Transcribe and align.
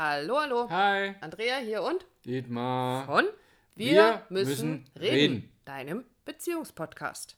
Hallo, 0.00 0.38
hallo. 0.38 0.70
Hi, 0.70 1.16
Andrea 1.20 1.56
hier 1.56 1.82
und 1.82 2.06
Dietmar. 2.24 3.04
von 3.04 3.24
Wir 3.74 4.24
müssen 4.28 4.88
reden. 4.96 5.52
deinem 5.64 6.04
Beziehungspodcast. 6.24 7.36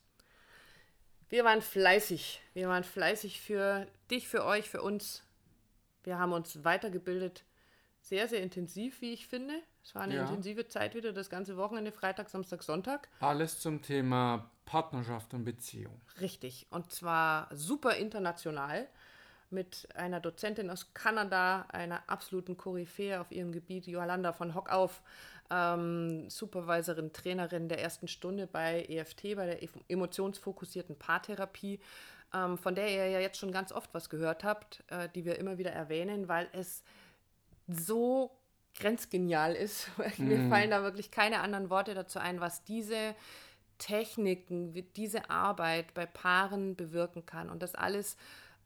Wir 1.27 1.43
waren 1.43 1.63
fleißig. 1.63 2.39
Wir 2.53 2.67
waren 2.67 2.83
fleißig 2.83 3.41
für 3.41 3.87
dich, 4.11 4.27
für 4.27 4.45
euch, 4.45 4.69
für 4.69 4.83
uns. 4.83 5.23
Wir 6.03 6.19
haben 6.19 6.33
uns 6.33 6.63
weitergebildet. 6.63 7.45
Sehr, 7.99 8.27
sehr 8.27 8.43
intensiv, 8.43 9.01
wie 9.01 9.13
ich 9.13 9.25
finde. 9.25 9.55
Es 9.83 9.95
war 9.95 10.03
eine 10.03 10.17
Ja. 10.17 10.21
intensive 10.21 10.67
Zeit 10.67 10.93
wieder, 10.93 11.13
das 11.13 11.31
ganze 11.31 11.57
Wochenende, 11.57 11.91
Freitag, 11.91 12.29
Samstag, 12.29 12.61
Sonntag. 12.61 13.09
Alles 13.21 13.59
zum 13.59 13.81
Thema 13.81 14.51
Partnerschaft 14.65 15.33
und 15.33 15.45
Beziehung. 15.45 15.99
Richtig. 16.19 16.67
Und 16.69 16.91
zwar 16.91 17.49
super 17.55 17.95
international 17.95 18.87
mit 19.51 19.87
einer 19.95 20.19
Dozentin 20.19 20.69
aus 20.69 20.93
Kanada, 20.93 21.65
einer 21.69 22.01
absoluten 22.07 22.57
Koryphäe 22.57 23.19
auf 23.19 23.31
ihrem 23.31 23.51
Gebiet, 23.51 23.87
Jolanda 23.87 24.33
von 24.33 24.55
Hockauf, 24.55 25.01
ähm, 25.49 26.29
Supervisorin, 26.29 27.13
Trainerin 27.13 27.67
der 27.69 27.81
ersten 27.81 28.07
Stunde 28.07 28.47
bei 28.47 28.85
EFT, 28.87 29.35
bei 29.35 29.45
der 29.45 29.61
em- 29.63 29.69
emotionsfokussierten 29.87 30.97
Paartherapie, 30.97 31.79
ähm, 32.33 32.57
von 32.57 32.75
der 32.75 32.89
ihr 32.89 33.07
ja 33.09 33.19
jetzt 33.19 33.37
schon 33.37 33.51
ganz 33.51 33.71
oft 33.71 33.93
was 33.93 34.09
gehört 34.09 34.43
habt, 34.43 34.83
äh, 34.87 35.09
die 35.09 35.25
wir 35.25 35.37
immer 35.37 35.57
wieder 35.57 35.71
erwähnen, 35.71 36.27
weil 36.27 36.47
es 36.53 36.83
so 37.67 38.31
grenzgenial 38.75 39.53
ist. 39.53 39.89
Mir 40.17 40.47
fallen 40.49 40.71
da 40.71 40.83
wirklich 40.83 41.11
keine 41.11 41.41
anderen 41.41 41.69
Worte 41.69 41.93
dazu 41.93 42.19
ein, 42.19 42.39
was 42.39 42.63
diese 42.63 43.15
Techniken, 43.77 44.73
diese 44.95 45.29
Arbeit 45.29 45.93
bei 45.93 46.05
Paaren 46.05 46.75
bewirken 46.75 47.25
kann. 47.25 47.49
Und 47.49 47.63
das 47.63 47.75
alles 47.75 48.15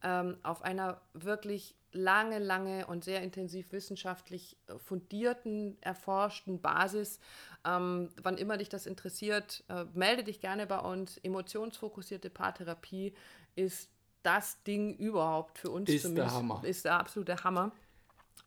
ähm, 0.05 0.37
auf 0.43 0.61
einer 0.61 1.01
wirklich 1.13 1.75
lange, 1.91 2.39
lange 2.39 2.85
und 2.87 3.03
sehr 3.03 3.21
intensiv 3.23 3.71
wissenschaftlich 3.71 4.55
äh, 4.67 4.77
fundierten, 4.77 5.77
erforschten 5.81 6.61
Basis. 6.61 7.19
Ähm, 7.65 8.09
wann 8.21 8.37
immer 8.37 8.57
dich 8.57 8.69
das 8.69 8.85
interessiert, 8.85 9.63
äh, 9.69 9.85
melde 9.93 10.23
dich 10.23 10.39
gerne 10.39 10.67
bei 10.67 10.79
uns. 10.79 11.17
Emotionsfokussierte 11.17 12.29
Paartherapie 12.29 13.13
ist 13.55 13.89
das 14.23 14.61
Ding 14.63 14.95
überhaupt 14.95 15.57
für 15.57 15.69
uns 15.71 15.89
Ist 15.89 16.03
der 16.03 16.09
zumindest. 16.11 16.35
Hammer. 16.35 16.61
Ist 16.63 16.85
der 16.85 16.99
absolute 16.99 17.43
Hammer. 17.43 17.71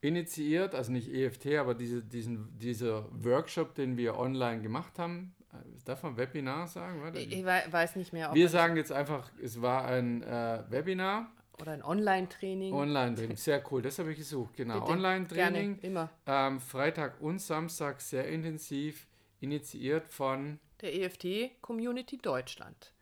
Initiiert, 0.01 0.75
also 0.77 0.93
nicht 0.93 1.09
EFT, 1.13 1.57
aber 1.57 1.75
diese, 1.75 2.03
diesen, 2.05 2.57
dieser 2.59 3.07
Workshop, 3.25 3.75
den 3.75 3.97
wir 3.97 4.17
online 4.17 4.63
gemacht 4.63 4.97
haben, 4.99 5.35
äh, 5.53 5.57
darf 5.85 6.05
man 6.05 6.17
Webinar 6.17 6.69
sagen? 6.69 7.03
Warte, 7.03 7.19
Ich, 7.19 7.33
ich 7.33 7.45
wei- 7.45 7.65
weiß 7.69 7.97
nicht 7.97 8.13
mehr, 8.13 8.29
ob 8.29 8.35
wir 8.37 8.49
sagen 8.49 8.77
jetzt 8.77 8.93
einfach, 8.93 9.31
es 9.43 9.61
war 9.61 9.87
ein 9.87 10.23
äh, 10.23 10.63
Webinar, 10.69 11.33
oder 11.61 11.73
ein 11.73 11.83
Online-Training. 11.83 12.73
Online-Training, 12.73 13.37
sehr 13.37 13.63
cool, 13.71 13.83
das 13.83 13.99
habe 13.99 14.13
ich 14.13 14.19
gesucht, 14.19 14.57
genau, 14.57 14.87
Online-Training, 14.87 15.79
immer. 15.81 16.11
ähm, 16.27 16.61
Freitag 16.61 17.21
und 17.21 17.41
Samstag 17.41 18.01
sehr 18.01 18.27
intensiv, 18.29 19.07
initiiert 19.41 20.07
von 20.07 20.59
der 20.81 20.95
EFT 20.95 21.61
Community 21.61 22.19
Deutschland, 22.19 22.93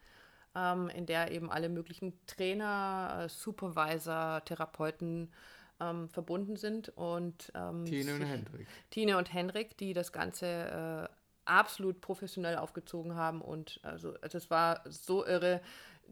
ähm, 0.54 0.88
in 0.88 1.06
der 1.06 1.30
eben 1.30 1.50
alle 1.50 1.68
möglichen 1.68 2.14
Trainer, 2.26 3.22
äh, 3.24 3.28
Supervisor, 3.28 4.44
Therapeuten 4.44 5.32
ähm, 5.80 6.08
verbunden 6.08 6.56
sind 6.56 6.88
und 6.90 7.52
ähm, 7.54 7.84
Tine 7.84 8.14
und 8.14 8.22
Hendrik. 8.22 8.66
Tine 8.90 9.18
und 9.18 9.32
Henrik, 9.32 9.76
die 9.76 9.92
das 9.92 10.12
Ganze 10.12 11.08
äh, 11.10 11.14
absolut 11.44 12.00
professionell 12.00 12.56
aufgezogen 12.56 13.14
haben 13.14 13.40
und 13.40 13.78
also 13.82 14.14
es 14.20 14.50
war 14.50 14.82
so 14.88 15.24
irre, 15.24 15.60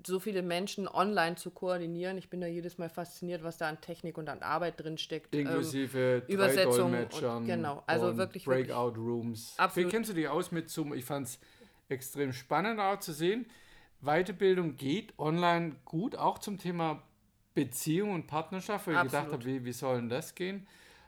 so 0.07 0.19
viele 0.21 0.43
Menschen 0.43 0.89
online 0.89 1.37
zu 1.37 1.51
koordinieren. 1.51 2.19
Ich 2.19 2.29
bin 2.31 2.41
da 2.41 2.47
jedes 2.47 2.79
Mal 2.79 2.89
fasziniert, 2.89 3.43
was 3.43 3.59
da 3.59 3.69
an 3.69 3.81
Technik 3.81 4.19
und 4.19 4.29
an 4.29 4.43
Arbeit 4.43 4.81
drin 4.81 4.99
steckt. 4.99 5.35
Ähm, 5.35 5.43
Inklusive 5.43 6.23
drei 6.27 6.33
Übersetzung 6.33 6.71
und- 6.71 6.79
Dolmetschern 6.93 7.47
genau, 7.47 7.83
also 7.87 8.09
und 8.09 8.17
wirklich, 8.17 8.47
wirklich- 8.47 8.69
Breakout 8.69 8.97
Rooms. 9.01 9.55
Absolut. 9.57 9.87
Wie 9.87 9.91
kennst 9.91 10.11
du 10.11 10.15
dich 10.15 10.29
aus 10.29 10.53
mit 10.53 10.69
Zoom? 10.71 10.95
Ich 10.95 11.05
fand 11.05 11.27
es 11.29 11.39
extrem 11.89 12.33
spannend 12.33 12.81
auch 12.81 12.99
zu 12.99 13.13
sehen. 13.13 13.47
Weiterbildung 14.01 14.77
geht 14.77 15.19
online 15.19 15.77
gut, 15.85 16.17
auch 16.17 16.39
zum 16.39 16.59
Thema 16.59 17.03
Beziehung 17.55 18.13
und 18.13 18.27
Partnerschaft, 18.27 18.87
weil 18.87 18.97
ich 18.97 19.03
gedacht 19.03 19.31
habe, 19.33 19.45
wie, 19.45 19.65
wie 19.65 19.73
soll 19.73 19.97
denn 19.97 20.09
das 20.09 20.35
gehen? 20.35 20.67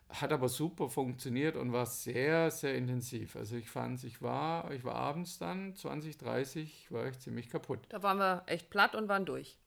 Hat 0.09 0.33
aber 0.33 0.49
super 0.49 0.89
funktioniert 0.89 1.57
und 1.57 1.73
war 1.73 1.87
sehr, 1.87 2.51
sehr 2.51 2.77
intensiv. 2.77 3.35
Also 3.35 3.57
ich 3.57 3.69
fand, 3.69 4.03
ich 4.05 4.23
war, 4.23 4.71
ich 4.71 4.85
war 4.85 4.95
abends 4.95 5.39
dann, 5.39 5.75
20, 5.75 6.17
30, 6.17 6.93
war 6.93 7.07
ich 7.07 7.19
ziemlich 7.19 7.51
kaputt. 7.51 7.81
Da 7.89 8.03
waren 8.03 8.19
wir 8.19 8.45
echt 8.47 8.71
platt 8.71 8.95
und 8.95 9.09
waren 9.09 9.27
durch. 9.27 9.59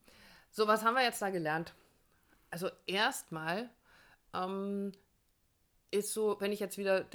So, 0.52 0.68
was 0.68 0.84
haben 0.84 0.96
wir 0.96 1.04
jetzt 1.04 1.22
da 1.22 1.30
gelernt? 1.30 1.74
Also 2.50 2.70
erstmal 2.88 3.70
ähm, 4.34 4.94
ist 5.92 6.14
so, 6.14 6.38
wenn 6.40 6.52
ich 6.52 6.60
jetzt 6.60 6.78
wieder 6.78 7.06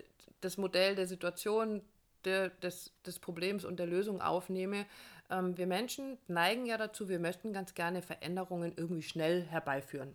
das 0.41 0.59
Modell 0.59 0.95
der 0.95 1.07
Situation, 1.07 1.83
der, 2.25 2.51
des, 2.51 2.93
des 3.07 3.19
Problems 3.19 3.65
und 3.65 3.79
der 3.79 3.87
Lösung 3.87 4.21
aufnehme, 4.21 4.87
ähm, 5.31 5.57
wir 5.57 5.67
Menschen 5.67 6.19
neigen 6.29 6.67
ja 6.67 6.77
dazu, 6.77 7.09
wir 7.09 7.19
möchten 7.19 7.53
ganz 7.53 7.75
gerne 7.75 8.03
Veränderungen 8.03 8.73
irgendwie 8.77 9.03
schnell 9.03 9.43
herbeiführen. 9.45 10.15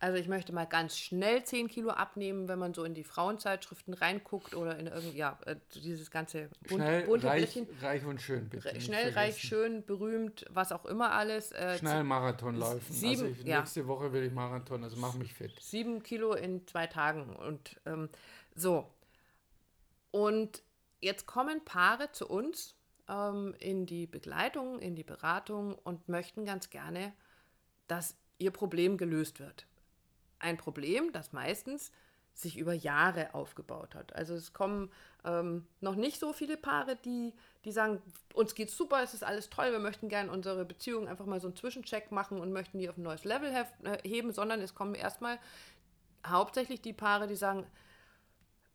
Also 0.00 0.16
ich 0.16 0.28
möchte 0.28 0.52
mal 0.52 0.64
ganz 0.64 0.96
schnell 0.96 1.42
10 1.42 1.66
Kilo 1.66 1.90
abnehmen, 1.90 2.46
wenn 2.46 2.58
man 2.60 2.72
so 2.72 2.84
in 2.84 2.94
die 2.94 3.02
Frauenzeitschriften 3.02 3.94
reinguckt 3.94 4.54
oder 4.54 4.78
in 4.78 4.86
irgendwie, 4.86 5.16
ja, 5.18 5.36
äh, 5.44 5.56
dieses 5.74 6.12
ganze 6.12 6.50
bunt, 6.68 6.82
Schnell, 6.82 7.02
bunte 7.06 7.26
reich, 7.26 7.52
Blättchen. 7.52 7.76
reich 7.82 8.04
und 8.04 8.22
schön, 8.22 8.48
bitte. 8.48 8.80
Schnell, 8.80 9.10
reich, 9.14 9.38
schön, 9.38 9.84
berühmt, 9.84 10.44
was 10.50 10.70
auch 10.70 10.84
immer 10.84 11.10
alles. 11.12 11.50
Äh, 11.50 11.78
Schnell 11.78 12.04
Marathon 12.04 12.54
laufen. 12.54 12.80
sieben- 12.92 13.22
also 13.22 13.26
ich, 13.26 13.42
ja. 13.42 13.58
nächste 13.58 13.88
Woche 13.88 14.12
will 14.12 14.22
ich 14.22 14.32
Marathon, 14.32 14.84
also 14.84 14.96
mach 14.98 15.14
mich 15.14 15.34
fit. 15.34 15.52
Sieben 15.60 16.00
Kilo 16.04 16.32
in 16.34 16.64
zwei 16.68 16.86
Tagen. 16.86 17.34
Und 17.34 17.80
ähm, 17.84 18.08
so. 18.54 18.88
Und 20.12 20.62
jetzt 21.00 21.26
kommen 21.26 21.64
Paare 21.64 22.12
zu 22.12 22.28
uns 22.28 22.76
ähm, 23.08 23.54
in 23.58 23.84
die 23.86 24.06
Begleitung, 24.06 24.78
in 24.78 24.94
die 24.94 25.02
Beratung 25.04 25.74
und 25.74 26.08
möchten 26.08 26.44
ganz 26.44 26.70
gerne, 26.70 27.12
dass 27.88 28.16
ihr 28.38 28.52
Problem 28.52 28.96
gelöst 28.96 29.40
wird. 29.40 29.66
Ein 30.38 30.56
Problem, 30.56 31.12
das 31.12 31.32
meistens 31.32 31.92
sich 32.34 32.56
über 32.56 32.72
Jahre 32.72 33.34
aufgebaut 33.34 33.96
hat. 33.96 34.14
Also 34.14 34.34
es 34.34 34.52
kommen 34.52 34.92
ähm, 35.24 35.66
noch 35.80 35.96
nicht 35.96 36.20
so 36.20 36.32
viele 36.32 36.56
Paare, 36.56 36.94
die, 36.94 37.34
die 37.64 37.72
sagen, 37.72 38.00
uns 38.32 38.54
geht's 38.54 38.76
super, 38.76 39.02
es 39.02 39.12
ist 39.12 39.24
alles 39.24 39.50
toll, 39.50 39.72
wir 39.72 39.80
möchten 39.80 40.08
gerne 40.08 40.30
unsere 40.30 40.64
Beziehung 40.64 41.08
einfach 41.08 41.26
mal 41.26 41.40
so 41.40 41.48
einen 41.48 41.56
Zwischencheck 41.56 42.12
machen 42.12 42.38
und 42.40 42.52
möchten 42.52 42.78
die 42.78 42.88
auf 42.88 42.96
ein 42.96 43.02
neues 43.02 43.24
Level 43.24 43.50
äh, 43.82 43.98
heben, 44.08 44.32
sondern 44.32 44.60
es 44.60 44.76
kommen 44.76 44.94
erstmal 44.94 45.38
hauptsächlich 46.24 46.80
die 46.80 46.92
Paare, 46.92 47.26
die 47.26 47.34
sagen, 47.36 47.66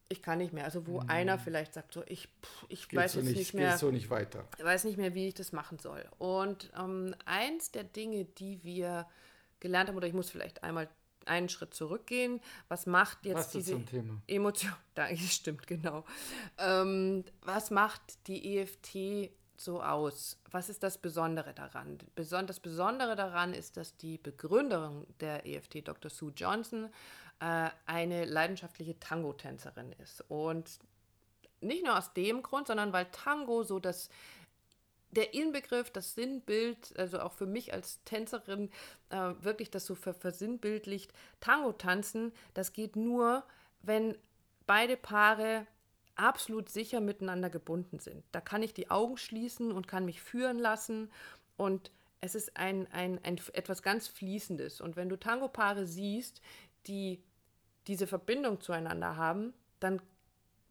ich 0.09 0.22
kann 0.22 0.38
nicht 0.40 0.53
mehr. 0.53 0.66
Also 0.66 0.85
wo 0.85 1.00
einer 1.00 1.40
vielleicht 1.40 1.73
sagt, 1.73 1.94
so 1.94 2.03
ich, 2.07 2.28
pff, 2.28 2.66
ich 2.69 2.85
Mhm. 2.85 2.90
Geht 2.90 3.00
weiß 3.00 3.13
so 3.13 3.19
jetzt 3.19 3.28
nicht, 3.29 3.38
nicht 3.38 3.53
mehr, 3.53 3.78
so 3.78 3.91
nicht 3.91 4.09
weiter. 4.09 4.46
ich 4.57 4.63
weiß 4.63 4.84
nicht 4.84 4.97
mehr, 4.97 5.16
wie 5.16 5.29
ich 5.29 5.34
das 5.34 5.53
machen 5.53 5.79
soll. 5.79 6.06
Und 6.19 6.72
ähm, 6.78 7.16
eins 7.25 7.72
der 7.72 7.84
Dinge, 7.85 8.25
die 8.25 8.63
wir 8.63 9.07
gelernt 9.59 9.88
haben, 9.90 9.96
oder 9.96 10.07
ich 10.07 10.13
muss 10.13 10.29
vielleicht 10.29 10.63
einmal 10.63 10.90
einen 11.28 11.50
Schritt 11.50 11.73
zurückgehen, 11.73 12.41
was 12.67 12.85
macht 12.85 13.25
jetzt 13.25 13.38
Was 13.38 13.56
ist 13.56 13.69
diese? 13.69 13.81
Emotion, 14.28 14.73
da 14.95 15.16
stimmt, 15.16 15.67
genau. 15.67 16.06
Ähm, 16.57 17.23
was 17.41 17.72
macht 17.72 18.28
die 18.28 18.57
EFT 18.57 19.31
so 19.57 19.81
aus? 19.81 20.39
Was 20.51 20.69
ist 20.69 20.84
das 20.84 20.97
Besondere 20.97 21.53
daran? 21.53 22.00
Das 22.16 22.59
Besondere 22.59 23.16
daran 23.16 23.53
ist, 23.53 23.78
dass 23.78 23.97
die 23.97 24.17
Begründerin 24.17 25.06
der 25.19 25.45
EFT, 25.45 25.88
Dr. 25.88 26.09
Sue 26.09 26.34
Johnson, 26.35 26.89
äh, 27.40 27.69
eine 27.85 28.25
leidenschaftliche 28.25 29.00
Tango-Tänzerin 29.00 29.94
ist. 29.94 30.23
Und 30.29 30.79
nicht 31.61 31.84
nur 31.85 31.97
aus 31.97 32.13
dem 32.13 32.44
Grund, 32.44 32.67
sondern 32.67 32.94
weil 32.94 33.05
Tango 33.05 33.63
so 33.63 33.79
das 33.79 34.09
der 35.13 35.34
Inbegriff, 35.34 35.90
das 35.91 36.16
Sinnbild, 36.16 36.97
also 36.97 37.19
auch 37.19 37.34
für 37.34 37.46
mich 37.46 37.74
als 37.74 38.03
Tänzerin, 38.03 38.69
äh, 39.09 39.34
wirklich 39.40 39.72
das 39.72 39.85
so 39.85 39.96
ver 39.96 40.13
versinnbildlicht. 40.13 41.13
Tango 41.40 41.72
tanzen, 41.74 42.34
das 42.53 42.74
geht 42.74 42.96
nur, 42.96 43.43
wenn 43.82 44.17
beide 44.66 44.97
Paare 44.97 45.67
absolut 46.16 46.70
sicher 46.70 46.99
miteinander 46.99 47.49
gebunden 47.49 47.99
sind. 47.99 48.23
Da 48.32 48.41
kann 48.41 48.64
ich 48.64 48.73
die 48.73 48.91
Augen 48.91 49.17
schließen 49.17 49.72
und 49.72 49.87
kann 49.87 50.05
mich 50.05 50.22
führen 50.22 50.59
lassen 50.59 51.11
und 51.58 51.91
es 52.22 52.35
ist 52.35 52.55
ein, 52.55 52.87
ein, 52.91 53.20
ein 53.23 53.40
etwas 53.52 53.84
ganz 53.84 54.08
Fließendes. 54.08 54.79
Und 54.79 54.96
wenn 54.96 55.09
du 55.09 55.20
Tango-Paare 55.20 55.85
siehst, 55.85 56.40
die 56.87 57.22
diese 57.87 58.08
Verbindung 58.08 58.61
zueinander 58.61 59.17
haben, 59.17 59.53
dann 59.82 60.02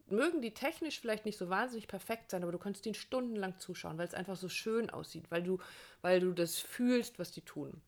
mögen 0.07 0.41
die 0.41 0.53
technisch 0.53 0.99
vielleicht 0.99 1.25
nicht 1.25 1.37
so 1.37 1.49
wahnsinnig 1.49 1.87
perfekt 1.87 2.31
sein, 2.31 2.43
aber 2.43 2.51
du 2.51 2.57
kannst 2.59 2.85
ihnen 2.85 2.95
stundenlang 2.95 3.59
zuschauen, 3.59 3.97
weil 3.97 4.07
es 4.07 4.13
einfach 4.13 4.35
so 4.35 4.49
schön 4.49 4.89
aussieht, 4.89 5.25
weil 5.29 5.43
du, 5.43 5.59
weil 6.01 6.19
du 6.19 6.31
das 6.33 6.59
fühlst, 6.59 7.19
was 7.19 7.31
die 7.31 7.41
tun. 7.41 7.81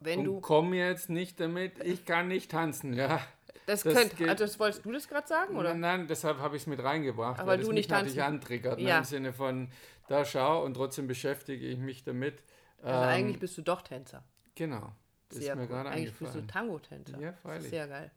Wenn 0.00 0.20
Und 0.20 0.24
du 0.26 0.40
komm 0.40 0.74
jetzt 0.74 1.10
nicht 1.10 1.40
damit, 1.40 1.82
ich 1.84 2.04
kann 2.04 2.28
nicht 2.28 2.50
tanzen, 2.50 2.92
ja. 2.94 3.20
das, 3.66 3.82
das 3.82 3.94
könnt, 3.94 4.16
geht- 4.16 4.28
also 4.28 4.44
das 4.44 4.58
wolltest 4.60 4.84
du 4.84 4.92
das 4.92 5.08
gerade 5.08 5.26
sagen 5.26 5.56
oder? 5.56 5.70
Nein, 5.70 5.80
nein, 5.80 6.06
deshalb 6.06 6.38
habe 6.38 6.56
ich 6.56 6.62
es 6.62 6.66
mit 6.68 6.82
reingebracht, 6.82 7.40
Aber 7.40 7.50
weil 7.50 7.58
du 7.58 7.64
das 7.64 7.72
nicht 7.72 7.88
mich 7.88 7.88
natürlich 7.90 8.18
tanzen. 8.18 8.34
antriggert, 8.34 8.80
Ja. 8.80 8.92
ne, 8.94 8.98
im 8.98 9.04
Sinne 9.04 9.32
von, 9.32 9.70
da 10.08 10.24
schau 10.24 10.64
und 10.64 10.74
trotzdem 10.74 11.06
beschäftige 11.08 11.66
ich 11.66 11.78
mich 11.78 12.04
damit. 12.04 12.42
Also 12.82 12.94
Ähm, 12.94 13.08
eigentlich 13.08 13.40
bist 13.40 13.58
du 13.58 13.62
doch 13.62 13.82
Tänzer. 13.82 14.22
Genau. 14.54 14.92
Sehr 15.30 15.56
mir 15.56 15.62
gut. 15.62 15.70
gerade 15.70 15.90
Eigentlich 15.90 16.14
bist 16.14 16.34
du. 16.34 16.46
Tango-Tänzer. 16.46 17.20
Ja, 17.20 17.32
freilich. 17.34 17.68
Sehr 17.68 17.86
geil. 17.88 18.10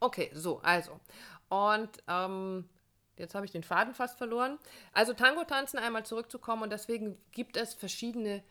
Okay, 0.00 0.30
so, 0.34 0.60
also. 0.60 1.00
Und 1.48 1.90
ähm, 2.08 2.68
jetzt 3.16 3.34
habe 3.34 3.46
ich 3.46 3.52
den 3.52 3.62
Faden 3.62 3.94
fast 3.94 4.18
verloren. 4.18 4.58
Also 4.92 5.12
Tango-Tanzen 5.12 5.78
einmal 5.78 6.04
zurückzukommen 6.04 6.62
und 6.62 6.70
deswegen 6.70 7.16
gibt 7.32 7.56
es 7.56 7.74
verschiedene 7.74 8.42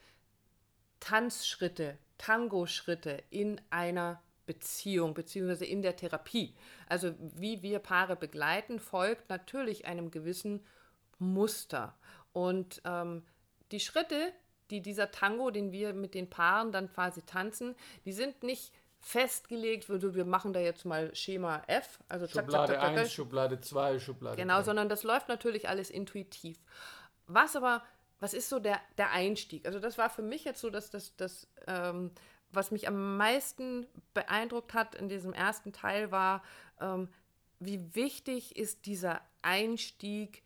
Tanzschritte, 1.00 1.98
Tango-Schritte 2.18 3.24
in 3.30 3.62
einer 3.70 4.22
Beziehung 4.46 5.14
beziehungsweise 5.14 5.66
in 5.66 5.82
der 5.84 5.96
Therapie. 5.96 6.56
Also 6.88 7.14
wie 7.20 7.62
wir 7.62 7.80
Paare 7.80 8.16
begleiten, 8.16 8.80
folgt 8.80 9.30
natürlich 9.30 9.86
einem 9.86 10.10
gewissen 10.10 10.66
Muster. 11.20 11.96
Und 12.34 12.82
ähm, 12.86 13.24
die 13.72 13.80
Schritte, 13.80 14.34
die 14.70 14.82
dieser 14.82 15.12
Tango, 15.12 15.52
den 15.52 15.72
wir 15.72 15.94
mit 15.94 16.14
den 16.14 16.30
Paaren 16.30 16.72
dann 16.72 16.92
quasi 16.92 17.22
tanzen, 17.22 17.76
die 18.06 18.14
sind 18.14 18.44
nicht 18.44 18.74
festgelegt, 19.00 19.90
also 19.90 20.16
wir 20.16 20.26
machen 20.26 20.54
da 20.54 20.60
jetzt 20.60 20.86
mal 20.86 21.14
Schema 21.16 21.62
F, 21.68 22.00
also 22.10 22.28
zack, 22.28 22.46
Schublade 22.46 22.74
zack, 22.74 22.82
zack, 22.82 22.98
1, 22.98 23.14
Schublade 23.14 23.62
2, 23.62 24.00
Schublade 24.00 24.38
Genau, 24.38 24.58
3. 24.58 24.64
sondern 24.64 24.90
das 24.90 25.04
läuft 25.04 25.28
natürlich 25.30 25.70
alles 25.70 25.90
intuitiv. 25.90 26.58
Was 27.28 27.56
aber, 27.56 27.84
was 28.20 28.34
ist 28.34 28.50
so 28.50 28.60
der, 28.60 28.80
der 28.98 29.12
Einstieg? 29.12 29.66
Also 29.66 29.80
das 29.80 29.98
war 29.98 30.10
für 30.10 30.22
mich 30.24 30.44
jetzt 30.46 30.62
so, 30.62 30.70
dass 30.70 30.90
das, 30.90 31.16
das 31.16 31.48
ähm, 31.68 32.12
was 32.52 32.72
mich 32.72 32.88
am 32.88 33.18
meisten 33.18 33.86
beeindruckt 34.14 34.74
hat 34.74 34.96
in 34.96 35.10
diesem 35.10 35.34
ersten 35.34 35.74
Teil 35.74 36.12
war, 36.12 36.44
ähm, 36.80 37.10
wie 37.60 37.96
wichtig 37.96 38.56
ist 38.56 38.86
dieser 38.86 39.22
Einstieg 39.42 40.44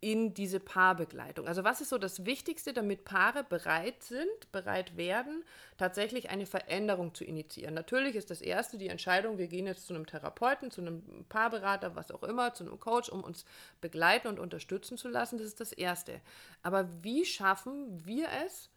in 0.00 0.34
diese 0.34 0.60
Paarbegleitung. 0.60 1.48
Also 1.48 1.64
was 1.64 1.80
ist 1.80 1.88
so 1.88 1.98
das 1.98 2.26
Wichtigste, 2.26 2.74
damit 2.74 3.04
Paare 3.04 3.44
bereit 3.44 4.02
sind, 4.02 4.52
bereit 4.52 4.96
werden, 4.96 5.42
tatsächlich 5.78 6.28
eine 6.28 6.44
Veränderung 6.44 7.14
zu 7.14 7.24
initiieren. 7.24 7.74
Natürlich 7.74 8.14
ist 8.14 8.30
das 8.30 8.42
Erste 8.42 8.76
die 8.76 8.88
Entscheidung, 8.88 9.38
wir 9.38 9.48
gehen 9.48 9.66
jetzt 9.66 9.86
zu 9.86 9.94
einem 9.94 10.06
Therapeuten, 10.06 10.70
zu 10.70 10.82
einem 10.82 11.24
Paarberater, 11.28 11.96
was 11.96 12.10
auch 12.10 12.22
immer, 12.24 12.52
zu 12.52 12.64
einem 12.64 12.78
Coach, 12.78 13.08
um 13.08 13.24
uns 13.24 13.46
begleiten 13.80 14.28
und 14.28 14.38
unterstützen 14.38 14.98
zu 14.98 15.08
lassen. 15.08 15.38
Das 15.38 15.46
ist 15.46 15.60
das 15.60 15.72
Erste. 15.72 16.20
Aber 16.62 16.88
wie 17.02 17.24
schaffen 17.24 18.04
wir 18.04 18.28
es, 18.44 18.68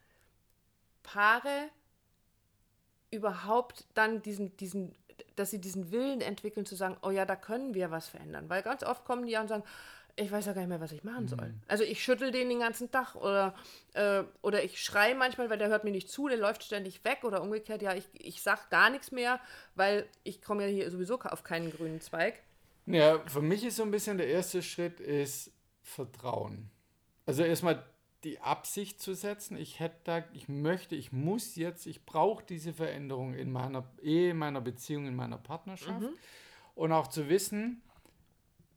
Paare 1.04 1.70
überhaupt 3.12 3.86
dann 3.94 4.22
diesen, 4.22 4.56
diesen, 4.58 4.96
dass 5.36 5.52
sie 5.52 5.60
diesen 5.60 5.92
Willen 5.92 6.22
entwickeln 6.22 6.66
zu 6.66 6.76
sagen, 6.76 6.98
oh 7.02 7.10
ja, 7.10 7.26
da 7.26 7.36
können 7.36 7.74
wir 7.74 7.92
was 7.92 8.08
verändern. 8.08 8.50
Weil 8.50 8.64
ganz 8.64 8.84
oft 8.84 9.06
kommen 9.06 9.26
die 9.26 9.36
an 9.36 9.44
und 9.44 9.48
sagen, 9.50 9.64
ich 10.20 10.32
weiß 10.32 10.46
ja 10.46 10.54
gar 10.54 10.62
nicht 10.62 10.70
mehr, 10.70 10.82
was 10.82 10.92
ich 10.92 11.04
machen 11.04 11.28
soll. 11.28 11.54
Also 11.68 11.84
ich 11.84 12.04
schüttel 12.04 12.32
den 12.32 12.50
den 12.50 12.60
ganzen 12.60 12.92
Tag 12.92 13.16
oder, 13.16 13.56
äh, 13.94 14.24
oder 14.42 14.64
ich 14.64 14.82
schreie 14.82 15.16
manchmal, 15.16 15.50
weil 15.50 15.58
der 15.58 15.70
hört 15.70 15.84
mir 15.84 15.92
nicht 15.92 16.10
zu, 16.10 16.28
der 16.28 16.38
läuft 16.38 16.64
ständig 16.64 17.04
weg 17.04 17.24
oder 17.24 17.42
umgekehrt, 17.42 17.82
ja, 17.82 17.94
ich, 17.94 18.06
ich 18.14 18.42
sag 18.42 18.70
gar 18.70 18.90
nichts 18.90 19.12
mehr, 19.12 19.40
weil 19.76 20.08
ich 20.24 20.42
komme 20.42 20.64
ja 20.64 20.70
hier 20.70 20.92
sowieso 20.92 21.20
auf 21.20 21.44
keinen 21.44 21.72
grünen 21.72 22.02
Zweig. 22.02 22.42
Ja, 22.86 23.20
für 23.28 23.42
mich 23.42 23.64
ist 23.64 23.78
so 23.78 23.84
ein 23.84 23.92
bisschen 23.92 24.18
der 24.18 24.28
erste 24.28 24.62
Schritt 24.62 25.00
ist 25.00 25.52
Vertrauen. 25.84 26.70
Also 27.26 27.44
erstmal 27.44 27.84
die 28.24 28.40
Absicht 28.40 29.02
zu 29.02 29.14
setzen, 29.14 29.58
ich 29.58 29.80
hätte 29.80 29.98
da, 30.04 30.24
ich 30.34 30.50
möchte, 30.50 30.96
ich 30.96 31.12
muss 31.12 31.56
jetzt, 31.56 31.86
ich 31.86 32.06
brauche 32.06 32.44
diese 32.44 32.74
Veränderung 32.74 33.34
in 33.34 33.52
meiner 33.52 33.86
Ehe, 34.02 34.32
in 34.32 34.38
meiner 34.38 34.60
Beziehung, 34.60 35.08
in 35.08 35.16
meiner 35.16 35.38
Partnerschaft. 35.38 36.08
Und 36.76 36.92
auch 36.92 37.08
zu 37.08 37.30
wissen, 37.30 37.82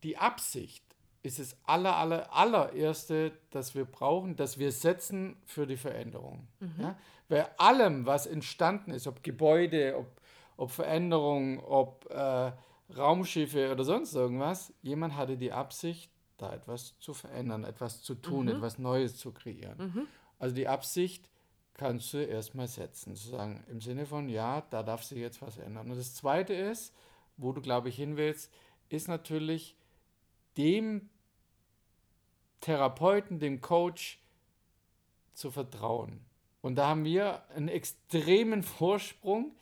die 0.02 0.16
Absicht 0.16 0.84
ist 1.22 1.38
das 1.38 1.56
aller, 1.64 1.96
aller, 1.96 2.34
allererste, 2.34 3.32
das 3.50 3.74
wir 3.74 3.84
brauchen, 3.84 4.36
dass 4.36 4.58
wir 4.58 4.72
setzen 4.72 5.36
für 5.46 5.66
die 5.66 5.76
Veränderung. 5.76 6.48
Ja? 6.78 6.96
Bei 7.28 7.58
allem, 7.58 8.06
was 8.06 8.26
entstanden 8.26 8.90
ist, 8.90 9.06
ob 9.06 9.22
Gebäude, 9.22 9.96
ob, 9.96 10.06
ob 10.56 10.70
Veränderung, 10.70 11.60
ob 11.60 12.10
äh, 12.10 12.52
Raumschiffe 12.96 13.70
oder 13.72 13.84
sonst 13.84 14.14
irgendwas, 14.14 14.72
jemand 14.82 15.16
hatte 15.16 15.36
die 15.36 15.52
Absicht, 15.52 16.10
da 16.38 16.52
etwas 16.52 16.98
zu 16.98 17.14
verändern, 17.14 17.64
etwas 17.64 18.02
zu 18.02 18.16
tun, 18.16 18.48
etwas 18.48 18.78
Neues 18.78 19.16
zu 19.16 19.32
kreieren. 19.32 20.08
Also 20.38 20.54
die 20.56 20.66
Absicht 20.66 21.28
kannst 21.74 22.12
du 22.12 22.18
erstmal 22.18 22.68
setzen, 22.68 23.14
zu 23.14 23.30
sagen, 23.30 23.64
im 23.68 23.80
Sinne 23.80 24.06
von, 24.06 24.28
ja, 24.28 24.62
da 24.70 24.82
darf 24.82 25.04
sich 25.04 25.18
jetzt 25.18 25.40
was 25.40 25.58
ändern. 25.58 25.90
Und 25.90 25.96
das 25.96 26.14
Zweite 26.14 26.52
ist, 26.52 26.94
wo 27.36 27.52
du, 27.52 27.60
glaube 27.60 27.88
ich, 27.88 27.96
hin 27.96 28.16
willst, 28.16 28.52
ist 28.88 29.08
natürlich 29.08 29.76
dem 30.56 31.08
Therapeuten, 32.62 33.38
dem 33.38 33.60
Coach 33.60 34.18
zu 35.34 35.50
vertrauen. 35.50 36.24
Und 36.62 36.76
da 36.76 36.88
haben 36.88 37.04
wir 37.04 37.42
einen 37.50 37.68
extremen 37.68 38.62
Vorsprung 38.62 39.54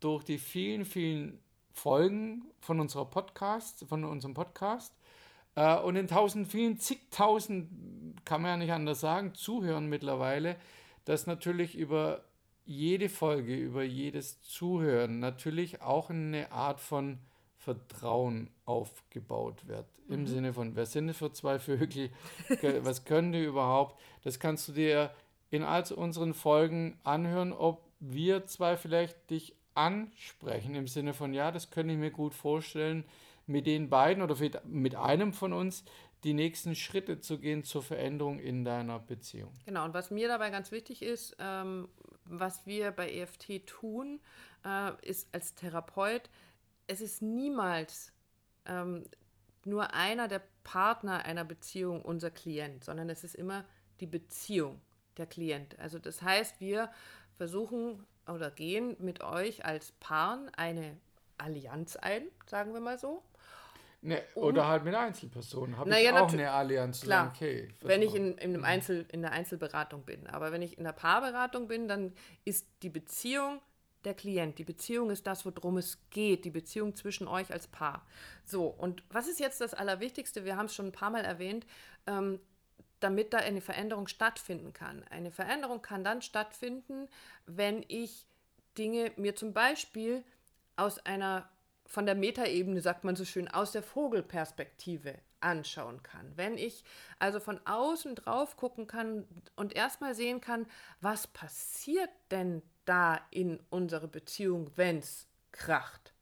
durch 0.00 0.24
die 0.24 0.38
vielen, 0.38 0.84
vielen 0.84 1.38
Folgen 1.72 2.44
von 2.60 2.80
unserer 2.80 3.06
Podcast, 3.06 3.86
von 3.88 4.04
unserem 4.04 4.34
Podcast 4.34 4.94
äh, 5.54 5.78
und 5.78 5.94
den 5.94 6.08
tausend, 6.08 6.48
vielen, 6.48 6.78
zigtausend, 6.78 8.24
kann 8.24 8.42
man 8.42 8.50
ja 8.50 8.56
nicht 8.56 8.72
anders 8.72 9.00
sagen, 9.00 9.34
Zuhören 9.34 9.88
mittlerweile, 9.88 10.56
dass 11.04 11.26
natürlich 11.26 11.76
über 11.76 12.24
jede 12.64 13.08
Folge, 13.08 13.56
über 13.56 13.82
jedes 13.82 14.42
Zuhören 14.42 15.20
natürlich 15.20 15.80
auch 15.80 16.10
eine 16.10 16.52
Art 16.52 16.80
von 16.80 17.18
Vertrauen 17.62 18.50
aufgebaut 18.64 19.66
wird. 19.68 19.86
Im 20.08 20.26
Sinne 20.26 20.52
von, 20.52 20.74
wer 20.74 20.84
sind 20.84 21.14
für 21.14 21.32
zwei 21.32 21.58
Vögel? 21.60 22.10
Ge- 22.60 22.80
Was 22.82 23.04
können 23.04 23.32
die 23.32 23.44
überhaupt? 23.44 24.00
Das 24.24 24.40
kannst 24.40 24.68
du 24.68 24.72
dir 24.72 25.10
in 25.50 25.62
all 25.62 25.84
unseren 25.92 26.34
Folgen 26.34 26.98
anhören, 27.04 27.52
ob 27.52 27.80
wir 28.00 28.46
zwei 28.46 28.76
vielleicht 28.76 29.30
dich 29.30 29.54
ansprechen. 29.74 30.74
Im 30.74 30.88
Sinne 30.88 31.14
von, 31.14 31.32
ja, 31.32 31.52
das 31.52 31.70
könnte 31.70 31.92
ich 31.94 32.00
mir 32.00 32.10
gut 32.10 32.34
vorstellen, 32.34 33.04
mit 33.46 33.66
den 33.66 33.88
beiden 33.88 34.22
oder 34.22 34.36
mit 34.64 34.96
einem 34.96 35.32
von 35.32 35.52
uns 35.52 35.84
die 36.24 36.34
nächsten 36.34 36.74
Schritte 36.74 37.20
zu 37.20 37.38
gehen 37.38 37.62
zur 37.64 37.82
Veränderung 37.82 38.38
in 38.38 38.64
deiner 38.64 38.98
Beziehung. 38.98 39.52
Genau, 39.64 39.84
und 39.84 39.94
was 39.94 40.10
mir 40.10 40.28
dabei 40.28 40.50
ganz 40.50 40.72
wichtig 40.72 41.02
ist, 41.02 41.36
ähm, 41.38 41.88
was 42.24 42.66
wir 42.66 42.90
bei 42.90 43.10
EFT 43.12 43.66
tun, 43.66 44.20
äh, 44.64 44.92
ist 45.02 45.32
als 45.32 45.54
Therapeut, 45.54 46.28
es 46.86 47.00
ist 47.00 47.22
niemals 47.22 48.12
ähm, 48.66 49.04
nur 49.64 49.94
einer 49.94 50.28
der 50.28 50.42
Partner 50.64 51.24
einer 51.24 51.44
Beziehung 51.44 52.02
unser 52.02 52.30
Klient, 52.30 52.84
sondern 52.84 53.08
es 53.10 53.24
ist 53.24 53.34
immer 53.34 53.64
die 54.00 54.06
Beziehung 54.06 54.80
der 55.16 55.26
Klient. 55.26 55.78
Also 55.78 55.98
das 55.98 56.22
heißt, 56.22 56.60
wir 56.60 56.90
versuchen 57.36 58.04
oder 58.26 58.50
gehen 58.50 58.96
mit 58.98 59.22
euch 59.22 59.64
als 59.64 59.92
Paaren 59.92 60.50
eine 60.56 60.96
Allianz 61.38 61.96
ein, 61.96 62.24
sagen 62.46 62.72
wir 62.72 62.80
mal 62.80 62.98
so. 62.98 63.22
Ne, 64.04 64.20
oder 64.34 64.66
halt 64.66 64.84
mit 64.84 64.96
Einzelpersonen. 64.96 65.76
Habe 65.76 65.90
ich 65.90 66.10
auch 66.10 66.28
natu- 66.28 66.32
eine 66.32 66.50
Allianz. 66.50 67.02
Klar, 67.02 67.32
okay, 67.34 67.68
wenn 67.82 68.02
ich 68.02 68.14
in, 68.16 68.36
in, 68.38 68.54
einem 68.54 68.64
Einzel, 68.64 69.06
in 69.12 69.22
der 69.22 69.30
Einzelberatung 69.30 70.02
bin. 70.02 70.26
Aber 70.26 70.50
wenn 70.50 70.60
ich 70.60 70.76
in 70.76 70.82
der 70.82 70.92
Paarberatung 70.92 71.68
bin, 71.68 71.86
dann 71.86 72.12
ist 72.44 72.66
die 72.82 72.90
Beziehung 72.90 73.60
der 74.04 74.14
Klient. 74.14 74.58
Die 74.58 74.64
Beziehung 74.64 75.10
ist 75.10 75.26
das, 75.26 75.44
worum 75.44 75.78
es 75.78 75.98
geht. 76.10 76.44
Die 76.44 76.50
Beziehung 76.50 76.94
zwischen 76.94 77.28
euch 77.28 77.52
als 77.52 77.66
Paar. 77.66 78.06
So, 78.44 78.66
und 78.66 79.02
was 79.10 79.28
ist 79.28 79.40
jetzt 79.40 79.60
das 79.60 79.74
Allerwichtigste? 79.74 80.44
Wir 80.44 80.56
haben 80.56 80.66
es 80.66 80.74
schon 80.74 80.86
ein 80.86 80.92
paar 80.92 81.10
Mal 81.10 81.24
erwähnt. 81.24 81.66
Ähm, 82.06 82.40
damit 83.02 83.32
da 83.32 83.38
eine 83.38 83.60
Veränderung 83.60 84.06
stattfinden 84.06 84.72
kann. 84.72 85.04
Eine 85.10 85.30
Veränderung 85.30 85.82
kann 85.82 86.04
dann 86.04 86.22
stattfinden, 86.22 87.08
wenn 87.46 87.84
ich 87.88 88.26
Dinge 88.78 89.12
mir 89.16 89.34
zum 89.34 89.52
Beispiel 89.52 90.24
aus 90.76 90.98
einer, 91.00 91.48
von 91.84 92.06
der 92.06 92.14
Metaebene, 92.14 92.80
sagt 92.80 93.04
man 93.04 93.16
so 93.16 93.24
schön, 93.24 93.48
aus 93.48 93.72
der 93.72 93.82
Vogelperspektive 93.82 95.14
anschauen 95.42 96.02
kann. 96.02 96.36
Wenn 96.36 96.56
ich 96.58 96.84
also 97.18 97.40
von 97.40 97.60
außen 97.66 98.14
drauf 98.14 98.56
gucken 98.56 98.86
kann 98.86 99.26
und 99.56 99.74
erstmal 99.74 100.14
sehen 100.14 100.40
kann, 100.40 100.66
was 101.00 101.26
passiert 101.26 102.10
denn 102.30 102.62
da 102.84 103.20
in 103.30 103.60
unserer 103.70 104.08
Beziehung, 104.08 104.70
wenn 104.76 104.98
es 104.98 105.26
kracht? 105.52 106.12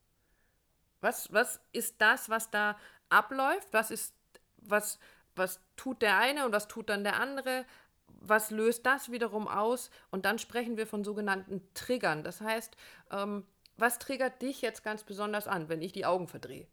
Was, 1.01 1.31
was 1.33 1.59
ist 1.71 1.99
das, 1.99 2.29
was 2.29 2.51
da 2.51 2.77
abläuft? 3.09 3.67
Was 3.71 3.91
ist, 3.91 4.15
was, 4.57 4.99
was 5.35 5.59
tut 5.75 6.01
der 6.01 6.17
eine 6.17 6.45
und 6.45 6.51
was 6.51 6.67
tut 6.67 6.89
dann 6.89 7.03
der 7.03 7.19
andere? 7.19 7.65
Was 8.07 8.51
löst 8.51 8.85
das 8.85 9.11
wiederum 9.11 9.47
aus? 9.47 9.89
Und 10.11 10.25
dann 10.25 10.37
sprechen 10.37 10.77
wir 10.77 10.85
von 10.85 11.03
sogenannten 11.03 11.67
Triggern. 11.73 12.23
Das 12.23 12.41
heißt, 12.41 12.75
ähm, 13.11 13.45
was 13.77 13.97
triggert 13.97 14.41
dich 14.43 14.61
jetzt 14.61 14.83
ganz 14.83 15.03
besonders 15.03 15.47
an, 15.47 15.69
wenn 15.69 15.81
ich 15.81 15.91
die 15.91 16.05
Augen 16.05 16.27
verdrehe? 16.27 16.67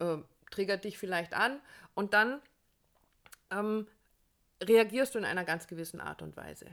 Ähm, 0.00 0.24
triggert 0.50 0.84
dich 0.84 0.98
vielleicht 0.98 1.34
an 1.34 1.60
und 1.94 2.14
dann 2.14 2.40
ähm, 3.50 3.86
reagierst 4.62 5.14
du 5.14 5.18
in 5.18 5.24
einer 5.24 5.44
ganz 5.44 5.66
gewissen 5.66 6.00
Art 6.00 6.22
und 6.22 6.36
Weise. 6.36 6.66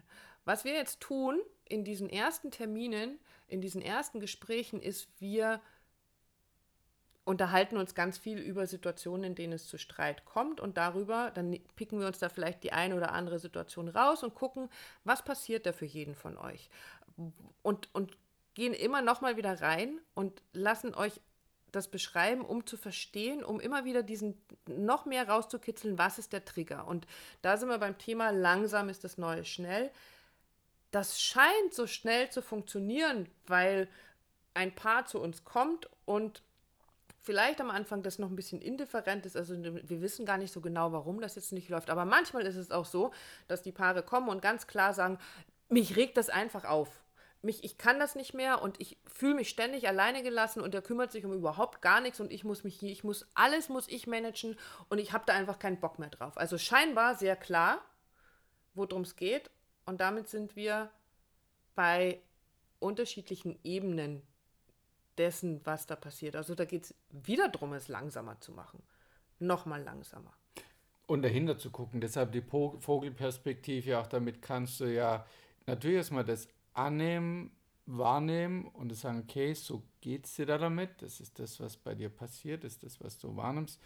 Was 0.45 0.63
wir 0.65 0.73
jetzt 0.73 0.99
tun 0.99 1.39
in 1.65 1.83
diesen 1.83 2.09
ersten 2.09 2.51
Terminen, 2.51 3.19
in 3.47 3.61
diesen 3.61 3.81
ersten 3.81 4.19
Gesprächen, 4.19 4.81
ist, 4.81 5.09
wir 5.19 5.61
unterhalten 7.27 7.75
uns 7.75 7.93
ganz 7.93 8.17
viel 8.17 8.39
über 8.39 8.65
Situationen, 8.67 9.25
in 9.25 9.35
denen 9.35 9.53
es 9.53 9.67
zu 9.67 9.77
Streit 9.77 10.23
kommt 10.23 10.61
und 10.61 10.77
darüber, 10.77 11.31
dann 11.31 11.59
picken 11.75 11.99
wir 11.99 12.07
uns 12.07 12.19
da 12.19 12.29
vielleicht 12.29 12.63
die 12.63 12.71
eine 12.71 12.95
oder 12.95 13.11
andere 13.11 13.39
Situation 13.39 13.89
raus 13.89 14.23
und 14.23 14.33
gucken, 14.33 14.69
was 15.03 15.25
passiert 15.25 15.65
da 15.65 15.73
für 15.73 15.85
jeden 15.85 16.15
von 16.15 16.37
euch. 16.37 16.69
Und, 17.63 17.93
und 17.93 18.17
gehen 18.53 18.73
immer 18.73 19.01
noch 19.01 19.19
mal 19.19 19.35
wieder 19.35 19.61
rein 19.61 19.99
und 20.13 20.41
lassen 20.53 20.95
euch 20.95 21.19
das 21.71 21.89
beschreiben, 21.89 22.41
um 22.41 22.65
zu 22.65 22.77
verstehen, 22.77 23.43
um 23.43 23.59
immer 23.59 23.85
wieder 23.85 24.03
diesen 24.03 24.41
noch 24.67 25.05
mehr 25.05 25.27
rauszukitzeln, 25.27 25.97
was 25.97 26.19
ist 26.19 26.33
der 26.33 26.45
Trigger. 26.45 26.87
Und 26.87 27.07
da 27.41 27.57
sind 27.57 27.69
wir 27.69 27.77
beim 27.77 27.97
Thema 27.97 28.31
langsam 28.31 28.89
ist 28.89 29.03
das 29.03 29.17
neue 29.17 29.45
schnell. 29.45 29.91
Das 30.91 31.19
scheint 31.19 31.73
so 31.73 31.87
schnell 31.87 32.29
zu 32.29 32.41
funktionieren, 32.41 33.27
weil 33.45 33.89
ein 34.53 34.73
Paar 34.73 35.05
zu 35.05 35.19
uns 35.19 35.43
kommt 35.43 35.89
und 36.05 36.41
vielleicht 37.21 37.59
am 37.59 37.69
Anfang 37.69 38.03
das 38.03 38.19
noch 38.19 38.29
ein 38.29 38.37
bisschen 38.37 38.61
indifferent 38.61 39.25
ist. 39.25 39.35
Also 39.35 39.55
wir 39.61 40.01
wissen 40.01 40.25
gar 40.25 40.37
nicht 40.37 40.53
so 40.53 40.61
genau, 40.61 40.93
warum 40.93 41.19
das 41.19 41.35
jetzt 41.35 41.51
nicht 41.51 41.67
läuft. 41.67 41.89
Aber 41.89 42.05
manchmal 42.05 42.45
ist 42.45 42.55
es 42.55 42.71
auch 42.71 42.85
so, 42.85 43.11
dass 43.49 43.61
die 43.61 43.73
Paare 43.73 44.01
kommen 44.01 44.29
und 44.29 44.41
ganz 44.41 44.65
klar 44.65 44.93
sagen, 44.93 45.19
mich 45.67 45.97
regt 45.97 46.15
das 46.15 46.29
einfach 46.29 46.63
auf 46.63 46.87
mich, 47.41 47.63
ich 47.63 47.77
kann 47.77 47.99
das 47.99 48.15
nicht 48.15 48.33
mehr 48.33 48.61
und 48.61 48.79
ich 48.79 48.97
fühle 49.05 49.35
mich 49.35 49.49
ständig 49.49 49.87
alleine 49.87 50.23
gelassen 50.23 50.61
und 50.61 50.73
der 50.73 50.81
kümmert 50.81 51.11
sich 51.11 51.25
um 51.25 51.33
überhaupt 51.33 51.81
gar 51.81 52.01
nichts 52.01 52.19
und 52.19 52.31
ich 52.31 52.43
muss 52.43 52.63
mich 52.63 52.79
hier, 52.79 52.91
ich 52.91 53.03
muss, 53.03 53.27
alles 53.35 53.69
muss 53.69 53.87
ich 53.87 54.07
managen 54.07 54.57
und 54.89 54.97
ich 54.97 55.13
habe 55.13 55.23
da 55.25 55.33
einfach 55.33 55.59
keinen 55.59 55.79
Bock 55.79 55.99
mehr 55.99 56.09
drauf. 56.09 56.37
Also 56.37 56.57
scheinbar 56.57 57.15
sehr 57.15 57.35
klar, 57.35 57.81
worum 58.73 59.03
es 59.03 59.15
geht 59.15 59.49
und 59.85 60.01
damit 60.01 60.29
sind 60.29 60.55
wir 60.55 60.89
bei 61.75 62.21
unterschiedlichen 62.79 63.57
Ebenen 63.63 64.21
dessen, 65.17 65.61
was 65.63 65.87
da 65.87 65.95
passiert. 65.95 66.35
Also 66.35 66.55
da 66.55 66.65
geht 66.65 66.83
es 66.83 66.95
wieder 67.09 67.49
darum, 67.49 67.73
es 67.73 67.87
langsamer 67.87 68.39
zu 68.39 68.51
machen. 68.51 68.81
Nochmal 69.39 69.83
langsamer. 69.83 70.33
Und 71.05 71.21
dahinter 71.21 71.57
zu 71.57 71.71
gucken, 71.71 72.01
deshalb 72.01 72.33
die 72.33 72.41
Vogelperspektive, 72.41 73.97
auch 73.99 74.07
damit 74.07 74.41
kannst 74.41 74.79
du 74.79 74.85
ja 74.93 75.25
natürlich 75.65 75.97
erstmal 75.97 76.25
das 76.25 76.47
annehmen, 76.77 77.51
wahrnehmen 77.85 78.65
und 78.65 78.93
sagen, 78.95 79.23
okay, 79.23 79.53
so 79.53 79.83
geht 80.01 80.25
es 80.25 80.35
dir 80.35 80.45
da 80.45 80.57
damit, 80.57 81.01
das 81.01 81.19
ist 81.19 81.39
das, 81.39 81.59
was 81.59 81.77
bei 81.77 81.95
dir 81.95 82.09
passiert, 82.09 82.63
ist 82.63 82.83
das, 82.83 82.99
was 83.01 83.17
du 83.17 83.35
wahrnimmst. 83.35 83.79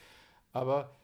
Aber 0.54 0.96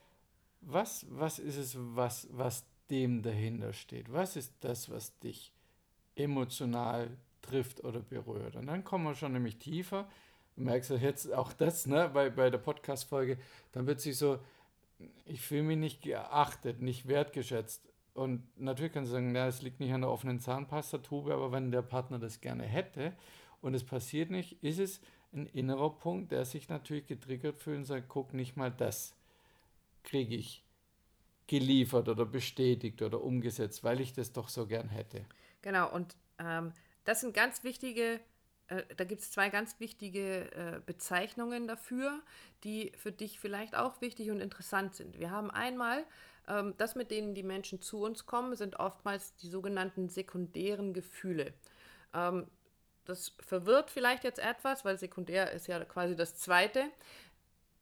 was, 0.60 1.06
was 1.08 1.38
ist 1.38 1.56
es, 1.56 1.76
was, 1.78 2.28
was 2.30 2.64
dem 2.90 3.22
dahinter 3.22 3.72
steht? 3.72 4.12
Was 4.12 4.36
ist 4.36 4.52
das, 4.60 4.90
was 4.90 5.18
dich 5.20 5.52
emotional 6.16 7.16
trifft 7.42 7.84
oder 7.84 8.00
berührt? 8.00 8.56
Und 8.56 8.66
dann 8.66 8.84
kommen 8.84 9.04
wir 9.04 9.14
schon 9.14 9.32
nämlich 9.32 9.58
tiefer. 9.58 10.08
Du 10.56 10.62
merkst 10.62 10.90
ja 10.90 10.96
jetzt 10.96 11.32
auch 11.32 11.52
das, 11.52 11.86
ne, 11.86 12.10
bei, 12.12 12.30
bei 12.30 12.50
der 12.50 12.58
Podcast-Folge, 12.58 13.38
dann 13.72 13.86
wird 13.86 14.00
sich 14.00 14.18
so, 14.18 14.40
ich 15.24 15.40
fühle 15.40 15.62
mich 15.62 15.78
nicht 15.78 16.02
geachtet, 16.02 16.82
nicht 16.82 17.06
wertgeschätzt. 17.06 17.88
Und 18.14 18.42
natürlich 18.58 18.92
kann 18.92 19.04
sie 19.04 19.12
sagen, 19.12 19.32
na, 19.32 19.46
es 19.46 19.62
liegt 19.62 19.80
nicht 19.80 19.92
an 19.92 20.00
der 20.00 20.10
offenen 20.10 20.40
Zahnpastatube, 20.40 21.32
aber 21.32 21.52
wenn 21.52 21.70
der 21.70 21.82
Partner 21.82 22.18
das 22.18 22.40
gerne 22.40 22.64
hätte 22.64 23.12
und 23.60 23.74
es 23.74 23.84
passiert 23.84 24.30
nicht, 24.30 24.62
ist 24.62 24.78
es 24.78 25.00
ein 25.32 25.46
innerer 25.46 25.90
Punkt, 25.90 26.32
der 26.32 26.44
sich 26.44 26.68
natürlich 26.68 27.06
getriggert 27.06 27.58
fühlt 27.58 27.78
und 27.78 27.84
sagt, 27.84 28.08
guck, 28.08 28.34
nicht 28.34 28.56
mal 28.56 28.70
das 28.70 29.14
kriege 30.02 30.34
ich 30.34 30.64
geliefert 31.46 32.08
oder 32.08 32.26
bestätigt 32.26 33.02
oder 33.02 33.22
umgesetzt, 33.22 33.82
weil 33.84 34.00
ich 34.00 34.12
das 34.12 34.32
doch 34.32 34.48
so 34.48 34.66
gern 34.66 34.88
hätte. 34.88 35.24
Genau, 35.62 35.90
und 35.92 36.16
ähm, 36.38 36.72
das 37.04 37.20
sind 37.20 37.34
ganz 37.34 37.64
wichtige, 37.64 38.20
äh, 38.68 38.82
da 38.96 39.04
gibt 39.04 39.22
es 39.22 39.30
zwei 39.30 39.48
ganz 39.48 39.80
wichtige 39.80 40.52
äh, 40.52 40.80
Bezeichnungen 40.84 41.66
dafür, 41.66 42.20
die 42.64 42.92
für 42.96 43.12
dich 43.12 43.40
vielleicht 43.40 43.74
auch 43.74 44.00
wichtig 44.00 44.30
und 44.30 44.40
interessant 44.40 44.94
sind. 44.94 45.18
Wir 45.18 45.30
haben 45.30 45.50
einmal 45.50 46.04
ähm, 46.48 46.74
das, 46.78 46.94
mit 46.94 47.10
denen 47.10 47.34
die 47.34 47.42
Menschen 47.42 47.80
zu 47.80 48.02
uns 48.02 48.26
kommen, 48.26 48.56
sind 48.56 48.80
oftmals 48.80 49.36
die 49.36 49.48
sogenannten 49.48 50.08
sekundären 50.08 50.94
Gefühle. 50.94 51.52
Ähm, 52.14 52.46
das 53.04 53.32
verwirrt 53.40 53.90
vielleicht 53.90 54.24
jetzt 54.24 54.38
etwas, 54.38 54.84
weil 54.84 54.98
sekundär 54.98 55.52
ist 55.52 55.66
ja 55.66 55.82
quasi 55.84 56.16
das 56.16 56.36
Zweite. 56.36 56.84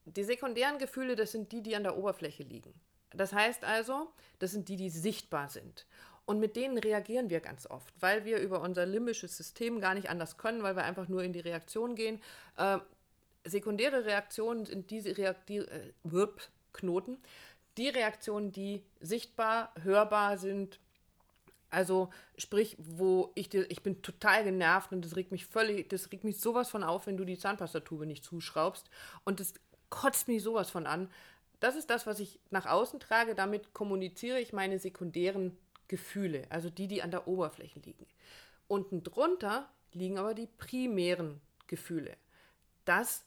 Die 0.04 0.24
sekundären 0.24 0.78
Gefühle, 0.78 1.16
das 1.16 1.32
sind 1.32 1.50
die, 1.50 1.62
die 1.62 1.74
an 1.74 1.82
der 1.82 1.96
Oberfläche 1.96 2.44
liegen. 2.44 2.72
Das 3.12 3.32
heißt 3.32 3.64
also, 3.64 4.12
das 4.38 4.52
sind 4.52 4.68
die, 4.68 4.76
die 4.76 4.90
sichtbar 4.90 5.48
sind. 5.48 5.86
Und 6.26 6.40
mit 6.40 6.56
denen 6.56 6.76
reagieren 6.78 7.30
wir 7.30 7.40
ganz 7.40 7.66
oft, 7.66 7.92
weil 8.00 8.24
wir 8.24 8.38
über 8.38 8.60
unser 8.60 8.84
limbisches 8.84 9.36
System 9.36 9.80
gar 9.80 9.94
nicht 9.94 10.10
anders 10.10 10.36
können, 10.38 10.62
weil 10.62 10.76
wir 10.76 10.84
einfach 10.84 11.08
nur 11.08 11.22
in 11.22 11.32
die 11.32 11.40
Reaktion 11.40 11.94
gehen. 11.94 12.20
Äh, 12.56 12.78
sekundäre 13.44 14.04
Reaktionen 14.04 14.66
sind 14.66 14.90
diese 14.90 15.16
Reakt 15.16 15.48
die, 15.48 15.58
äh, 15.58 15.92
Knoten, 16.72 17.18
die 17.76 17.88
Reaktionen, 17.88 18.52
die 18.52 18.82
sichtbar, 19.00 19.72
hörbar 19.82 20.38
sind. 20.38 20.80
Also 21.70 22.10
sprich, 22.38 22.76
wo 22.78 23.32
ich 23.34 23.48
dir, 23.48 23.70
ich 23.70 23.82
bin 23.82 24.02
total 24.02 24.44
genervt 24.44 24.92
und 24.92 25.04
das 25.04 25.16
regt 25.16 25.32
mich 25.32 25.46
völlig, 25.46 25.88
das 25.88 26.10
regt 26.12 26.24
mich 26.24 26.40
sowas 26.40 26.70
von 26.70 26.82
auf, 26.82 27.06
wenn 27.06 27.16
du 27.16 27.24
die 27.24 27.38
Zahnpastatube 27.38 28.06
nicht 28.06 28.24
zuschraubst 28.24 28.88
und 29.24 29.40
das 29.40 29.54
kotzt 29.90 30.28
mich 30.28 30.42
sowas 30.42 30.70
von 30.70 30.86
an. 30.86 31.10
Das 31.60 31.74
ist 31.74 31.90
das, 31.90 32.06
was 32.06 32.20
ich 32.20 32.38
nach 32.50 32.66
außen 32.66 33.00
trage. 33.00 33.34
Damit 33.34 33.72
kommuniziere 33.72 34.40
ich 34.40 34.52
meine 34.52 34.78
sekundären 34.78 35.56
Gefühle, 35.88 36.46
also 36.50 36.70
die, 36.70 36.88
die 36.88 37.02
an 37.02 37.10
der 37.10 37.28
Oberfläche 37.28 37.80
liegen. 37.80 38.06
Unten 38.68 39.02
drunter 39.02 39.68
liegen 39.92 40.18
aber 40.18 40.34
die 40.34 40.48
primären 40.58 41.40
Gefühle. 41.66 42.16
Das, 42.84 43.24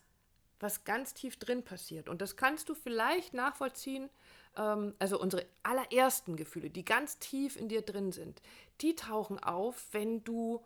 was 0.59 0.83
ganz 0.83 1.13
tief 1.13 1.37
drin 1.37 1.63
passiert. 1.63 2.09
Und 2.09 2.21
das 2.21 2.35
kannst 2.35 2.69
du 2.69 2.75
vielleicht 2.75 3.33
nachvollziehen, 3.33 4.09
ähm, 4.55 4.93
also 4.99 5.19
unsere 5.19 5.45
allerersten 5.63 6.35
Gefühle, 6.35 6.69
die 6.69 6.85
ganz 6.85 7.19
tief 7.19 7.55
in 7.55 7.69
dir 7.69 7.81
drin 7.81 8.11
sind, 8.11 8.41
die 8.81 8.95
tauchen 8.95 9.39
auf, 9.39 9.87
wenn 9.91 10.23
du 10.23 10.63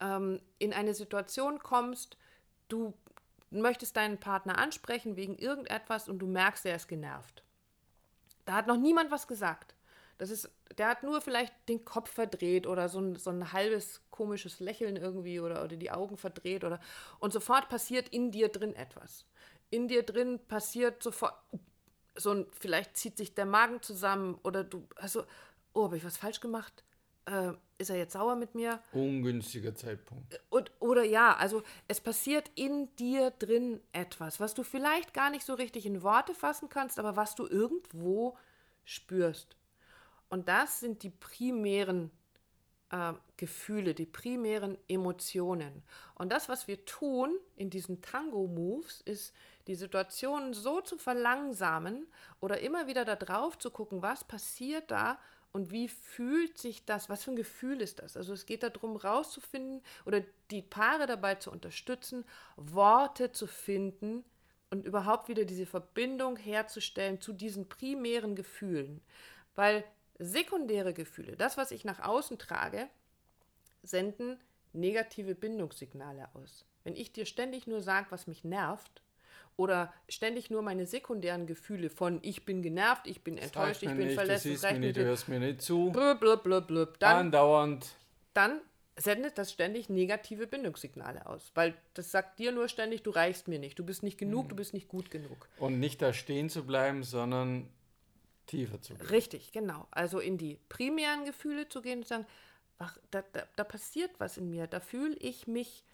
ähm, 0.00 0.40
in 0.58 0.72
eine 0.72 0.94
Situation 0.94 1.58
kommst, 1.58 2.16
du 2.68 2.94
möchtest 3.50 3.96
deinen 3.96 4.18
Partner 4.18 4.58
ansprechen 4.58 5.16
wegen 5.16 5.36
irgendetwas 5.38 6.08
und 6.08 6.18
du 6.18 6.26
merkst, 6.26 6.66
er 6.66 6.76
ist 6.76 6.88
genervt. 6.88 7.42
Da 8.44 8.54
hat 8.54 8.66
noch 8.66 8.76
niemand 8.76 9.10
was 9.10 9.26
gesagt. 9.26 9.74
Das 10.18 10.30
ist, 10.30 10.48
der 10.78 10.88
hat 10.88 11.02
nur 11.02 11.20
vielleicht 11.20 11.52
den 11.68 11.84
Kopf 11.84 12.10
verdreht 12.10 12.66
oder 12.66 12.88
so 12.88 13.00
ein, 13.00 13.16
so 13.16 13.30
ein 13.30 13.52
halbes 13.52 14.00
komisches 14.10 14.60
Lächeln 14.60 14.96
irgendwie 14.96 15.40
oder, 15.40 15.64
oder 15.64 15.76
die 15.76 15.90
Augen 15.90 16.16
verdreht 16.16 16.62
oder 16.62 16.80
und 17.18 17.32
sofort 17.32 17.68
passiert 17.68 18.08
in 18.10 18.30
dir 18.30 18.48
drin 18.48 18.74
etwas. 18.76 19.24
In 19.70 19.88
dir 19.88 20.04
drin 20.04 20.38
passiert 20.46 21.02
sofort, 21.02 21.34
so 22.16 22.30
ein, 22.32 22.46
vielleicht 22.52 22.96
zieht 22.96 23.16
sich 23.16 23.34
der 23.34 23.46
Magen 23.46 23.82
zusammen 23.82 24.38
oder 24.42 24.64
du, 24.64 24.86
also, 24.96 25.24
oh, 25.72 25.84
habe 25.84 25.96
ich 25.96 26.04
was 26.04 26.16
falsch 26.16 26.40
gemacht? 26.40 26.84
Äh, 27.26 27.52
ist 27.78 27.90
er 27.90 27.96
jetzt 27.96 28.12
sauer 28.12 28.36
mit 28.36 28.54
mir? 28.54 28.80
Ungünstiger 28.92 29.74
Zeitpunkt. 29.74 30.40
Und, 30.50 30.70
oder 30.78 31.02
ja, 31.02 31.34
also 31.36 31.62
es 31.88 32.00
passiert 32.00 32.50
in 32.54 32.94
dir 32.96 33.30
drin 33.30 33.80
etwas, 33.92 34.40
was 34.40 34.54
du 34.54 34.62
vielleicht 34.62 35.14
gar 35.14 35.30
nicht 35.30 35.44
so 35.44 35.54
richtig 35.54 35.86
in 35.86 36.02
Worte 36.02 36.34
fassen 36.34 36.68
kannst, 36.68 36.98
aber 36.98 37.16
was 37.16 37.34
du 37.34 37.46
irgendwo 37.46 38.36
spürst. 38.84 39.56
Und 40.28 40.48
das 40.48 40.80
sind 40.80 41.02
die 41.02 41.10
primären 41.10 42.10
äh, 42.94 43.12
Gefühle, 43.36 43.92
die 43.92 44.06
primären 44.06 44.78
Emotionen. 44.86 45.82
Und 46.14 46.30
das, 46.30 46.48
was 46.48 46.68
wir 46.68 46.84
tun 46.84 47.36
in 47.56 47.68
diesen 47.68 48.00
Tango-Moves, 48.00 49.00
ist, 49.00 49.34
die 49.66 49.74
Situation 49.74 50.54
so 50.54 50.80
zu 50.80 50.96
verlangsamen 50.96 52.06
oder 52.40 52.60
immer 52.60 52.86
wieder 52.86 53.04
da 53.04 53.16
drauf 53.16 53.58
zu 53.58 53.70
gucken, 53.70 54.02
was 54.02 54.22
passiert 54.22 54.90
da 54.90 55.18
und 55.50 55.72
wie 55.72 55.88
fühlt 55.88 56.58
sich 56.58 56.84
das, 56.84 57.08
was 57.08 57.24
für 57.24 57.32
ein 57.32 57.36
Gefühl 57.36 57.80
ist 57.80 58.00
das? 58.00 58.16
Also 58.16 58.32
es 58.32 58.46
geht 58.46 58.62
darum, 58.62 58.96
rauszufinden 58.96 59.82
oder 60.04 60.22
die 60.50 60.62
Paare 60.62 61.06
dabei 61.06 61.34
zu 61.36 61.50
unterstützen, 61.50 62.24
Worte 62.56 63.32
zu 63.32 63.46
finden 63.46 64.24
und 64.70 64.84
überhaupt 64.84 65.28
wieder 65.28 65.44
diese 65.44 65.66
Verbindung 65.66 66.36
herzustellen 66.36 67.20
zu 67.20 67.32
diesen 67.32 67.68
primären 67.68 68.36
Gefühlen. 68.36 69.00
Weil 69.54 69.84
sekundäre 70.18 70.94
Gefühle, 70.94 71.36
das, 71.36 71.56
was 71.56 71.70
ich 71.70 71.84
nach 71.84 72.00
außen 72.00 72.38
trage, 72.38 72.88
senden 73.82 74.38
negative 74.72 75.34
Bindungssignale 75.34 76.28
aus. 76.34 76.64
Wenn 76.84 76.96
ich 76.96 77.12
dir 77.12 77.26
ständig 77.26 77.66
nur 77.66 77.80
sage, 77.80 78.06
was 78.10 78.26
mich 78.26 78.44
nervt, 78.44 79.02
oder 79.56 79.92
ständig 80.08 80.50
nur 80.50 80.62
meine 80.62 80.86
sekundären 80.86 81.46
Gefühle 81.46 81.90
von 81.90 82.18
ich 82.22 82.44
bin 82.44 82.62
genervt, 82.62 83.06
ich 83.06 83.22
bin 83.22 83.38
enttäuscht, 83.38 83.82
ich 83.82 83.88
bin 83.88 83.98
nicht, 83.98 84.14
verletzt, 84.14 84.44
du, 84.44 84.48
siehst 84.50 84.64
mir 84.64 84.78
nicht, 84.78 84.96
du 84.96 85.04
hörst 85.04 85.28
mir 85.28 85.38
nicht 85.38 85.62
zu, 85.62 85.90
blub, 85.90 86.20
blub, 86.20 86.42
blub, 86.42 86.66
blub, 86.66 86.98
dann, 86.98 87.26
andauernd, 87.26 87.94
dann 88.32 88.60
sendet 88.96 89.38
das 89.38 89.52
ständig 89.52 89.88
negative 89.88 90.46
Bindungssignale 90.46 91.26
aus, 91.26 91.50
weil 91.54 91.74
das 91.94 92.10
sagt 92.10 92.38
dir 92.38 92.52
nur 92.52 92.68
ständig, 92.68 93.02
du 93.02 93.10
reichst 93.10 93.48
mir 93.48 93.58
nicht, 93.58 93.78
du 93.78 93.84
bist 93.84 94.02
nicht 94.02 94.18
genug, 94.18 94.44
mhm. 94.44 94.48
du 94.50 94.56
bist 94.56 94.74
nicht 94.74 94.88
gut 94.88 95.10
genug. 95.10 95.48
Und 95.58 95.78
nicht 95.80 96.02
da 96.02 96.12
stehen 96.12 96.48
zu 96.48 96.64
bleiben, 96.64 97.02
sondern 97.02 97.68
tiefer 98.46 98.80
zu 98.80 98.94
gehen. 98.94 99.06
Richtig, 99.06 99.52
genau. 99.52 99.86
Also 99.90 100.18
in 100.18 100.38
die 100.38 100.58
primären 100.68 101.24
Gefühle 101.24 101.68
zu 101.68 101.82
gehen 101.82 102.00
und 102.00 102.06
sagen, 102.06 102.26
ach, 102.78 102.98
da, 103.10 103.22
da, 103.32 103.44
da 103.56 103.64
passiert 103.64 104.10
was 104.18 104.36
in 104.36 104.50
mir, 104.50 104.66
da 104.66 104.80
fühle 104.80 105.14
ich 105.16 105.46
mich 105.46 105.84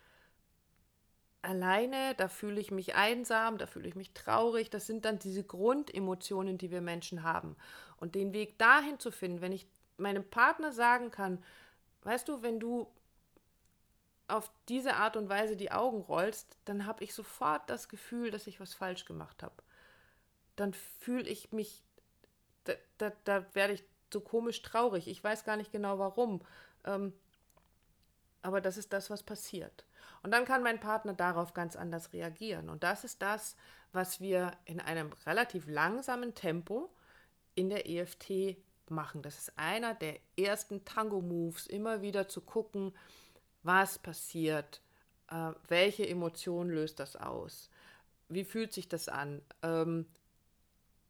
alleine, 1.42 2.14
da 2.16 2.28
fühle 2.28 2.60
ich 2.60 2.70
mich 2.70 2.94
einsam, 2.94 3.58
da 3.58 3.66
fühle 3.66 3.88
ich 3.88 3.94
mich 3.94 4.12
traurig. 4.12 4.70
Das 4.70 4.86
sind 4.86 5.04
dann 5.04 5.18
diese 5.18 5.44
Grundemotionen, 5.44 6.58
die 6.58 6.70
wir 6.70 6.80
Menschen 6.80 7.22
haben. 7.22 7.56
Und 7.96 8.14
den 8.14 8.32
Weg 8.32 8.58
dahin 8.58 8.98
zu 8.98 9.10
finden, 9.10 9.40
wenn 9.40 9.52
ich 9.52 9.66
meinem 9.96 10.24
Partner 10.24 10.72
sagen 10.72 11.10
kann, 11.10 11.42
weißt 12.02 12.28
du, 12.28 12.42
wenn 12.42 12.60
du 12.60 12.88
auf 14.28 14.50
diese 14.68 14.94
Art 14.94 15.16
und 15.16 15.28
Weise 15.28 15.56
die 15.56 15.72
Augen 15.72 16.00
rollst, 16.02 16.56
dann 16.64 16.86
habe 16.86 17.04
ich 17.04 17.14
sofort 17.14 17.68
das 17.68 17.88
Gefühl, 17.88 18.30
dass 18.30 18.46
ich 18.46 18.60
was 18.60 18.74
falsch 18.74 19.04
gemacht 19.04 19.42
habe. 19.42 19.54
Dann 20.56 20.72
fühle 20.72 21.28
ich 21.28 21.52
mich, 21.52 21.82
da, 22.98 23.12
da, 23.24 23.44
werde 23.54 23.74
ich 23.74 23.84
so 24.12 24.20
komisch 24.20 24.62
traurig. 24.62 25.08
Ich 25.08 25.22
weiß 25.22 25.44
gar 25.44 25.56
nicht 25.56 25.72
genau 25.72 25.98
warum. 25.98 26.40
Ähm, 26.84 27.12
aber 28.42 28.60
das 28.60 28.76
ist 28.76 28.92
das, 28.92 29.10
was 29.10 29.22
passiert. 29.22 29.84
Und 30.22 30.32
dann 30.32 30.44
kann 30.44 30.62
mein 30.62 30.80
Partner 30.80 31.12
darauf 31.12 31.54
ganz 31.54 31.76
anders 31.76 32.12
reagieren. 32.12 32.68
Und 32.68 32.82
das 32.82 33.04
ist 33.04 33.22
das, 33.22 33.56
was 33.92 34.20
wir 34.20 34.52
in 34.64 34.80
einem 34.80 35.12
relativ 35.26 35.66
langsamen 35.66 36.34
Tempo 36.34 36.90
in 37.54 37.70
der 37.70 37.88
EFT 37.88 38.56
machen. 38.88 39.22
Das 39.22 39.38
ist 39.38 39.52
einer 39.56 39.94
der 39.94 40.18
ersten 40.36 40.84
Tango-Moves, 40.84 41.66
immer 41.66 42.02
wieder 42.02 42.28
zu 42.28 42.40
gucken, 42.40 42.92
was 43.62 43.98
passiert, 43.98 44.80
äh, 45.30 45.52
welche 45.68 46.08
Emotion 46.08 46.70
löst 46.70 46.98
das 47.00 47.16
aus, 47.16 47.70
wie 48.28 48.44
fühlt 48.44 48.72
sich 48.72 48.88
das 48.88 49.08
an 49.08 49.42
ähm, 49.62 50.06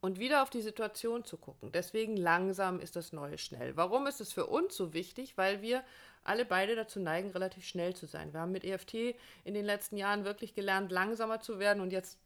und 0.01 0.19
wieder 0.19 0.41
auf 0.41 0.49
die 0.49 0.61
Situation 0.61 1.23
zu 1.23 1.37
gucken. 1.37 1.71
Deswegen 1.71 2.17
langsam 2.17 2.79
ist 2.79 2.95
das 2.95 3.13
Neue 3.13 3.37
schnell. 3.37 3.77
Warum 3.77 4.07
ist 4.07 4.19
es 4.19 4.33
für 4.33 4.47
uns 4.47 4.75
so 4.75 4.93
wichtig? 4.93 5.37
Weil 5.37 5.61
wir 5.61 5.83
alle 6.23 6.43
beide 6.43 6.75
dazu 6.75 6.99
neigen, 6.99 7.31
relativ 7.31 7.65
schnell 7.65 7.95
zu 7.95 8.07
sein. 8.07 8.33
Wir 8.33 8.41
haben 8.41 8.51
mit 8.51 8.63
EFT 8.63 9.15
in 9.43 9.53
den 9.53 9.65
letzten 9.65 9.97
Jahren 9.97 10.25
wirklich 10.25 10.53
gelernt, 10.53 10.91
langsamer 10.91 11.39
zu 11.39 11.59
werden 11.59 11.81
und 11.81 11.91
jetzt 11.91 12.19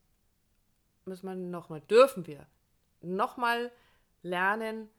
müssen 1.05 1.27
wir 1.27 1.35
nochmal, 1.35 1.81
dürfen 1.81 2.25
wir 2.25 2.47
nochmal 3.01 3.71
lernen, 4.23 4.89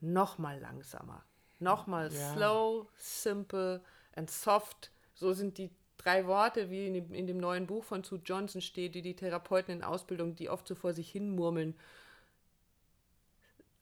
nochmal 0.00 0.58
langsamer. 0.58 1.24
Nochmal 1.58 2.12
ja. 2.12 2.32
slow, 2.34 2.88
simple 2.96 3.80
and 4.14 4.30
soft. 4.30 4.90
So 5.14 5.32
sind 5.32 5.56
die 5.56 5.70
drei 5.98 6.26
Worte, 6.26 6.70
wie 6.70 6.86
in 6.86 6.94
dem, 6.94 7.14
in 7.14 7.26
dem 7.26 7.38
neuen 7.38 7.66
Buch 7.66 7.84
von 7.84 8.04
Sue 8.04 8.20
Johnson 8.24 8.60
steht, 8.60 8.94
die 8.94 9.02
die 9.02 9.16
Therapeuten 9.16 9.74
in 9.74 9.84
Ausbildung, 9.84 10.34
die 10.34 10.48
oft 10.48 10.66
so 10.66 10.74
vor 10.74 10.92
sich 10.92 11.10
hin 11.10 11.34
murmeln. 11.34 11.74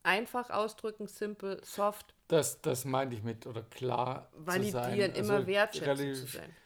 Einfach 0.02 0.50
ausdrücken, 0.50 1.06
simple, 1.06 1.61
soft. 1.64 2.14
Das, 2.28 2.61
das 2.61 2.85
meinte 2.85 3.16
ich 3.16 3.23
mit, 3.23 3.47
oder 3.47 3.62
klar 3.62 4.30
Validieren, 4.35 4.73
zu 4.73 4.90
sein. 4.90 5.14
immer 5.14 5.35
also 5.35 5.47
wertschätzend 5.47 6.16
zu 6.16 6.26
sein. 6.26 6.56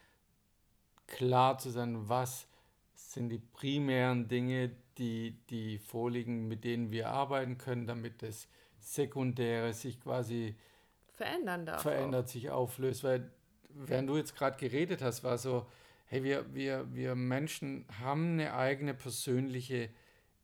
Klar 1.06 1.58
zu 1.58 1.70
sein, 1.70 2.08
was 2.08 2.46
sind 2.94 3.30
die 3.30 3.38
primären 3.38 4.28
Dinge, 4.28 4.72
die, 4.98 5.38
die 5.50 5.78
vorliegen, 5.78 6.48
mit 6.48 6.64
denen 6.64 6.90
wir 6.90 7.10
arbeiten 7.10 7.56
können, 7.56 7.86
damit 7.86 8.22
das 8.22 8.48
Sekundäre 8.80 9.72
sich 9.72 10.00
quasi 10.00 10.56
verändern 11.14 11.66
darf. 11.66 11.82
Verändert, 11.82 12.26
auch. 12.26 12.30
sich 12.30 12.50
auflöst. 12.50 13.04
Weil, 13.04 13.30
während 13.68 14.08
du 14.08 14.16
jetzt 14.16 14.37
gerade 14.37 14.56
geredet 14.58 15.02
hast, 15.02 15.25
war 15.25 15.38
so, 15.38 15.66
hey, 16.06 16.25
wir, 16.25 16.54
wir, 16.54 16.87
wir 16.92 17.14
Menschen 17.14 17.84
haben 18.00 18.32
eine 18.32 18.54
eigene 18.54 18.94
persönliche 18.94 19.90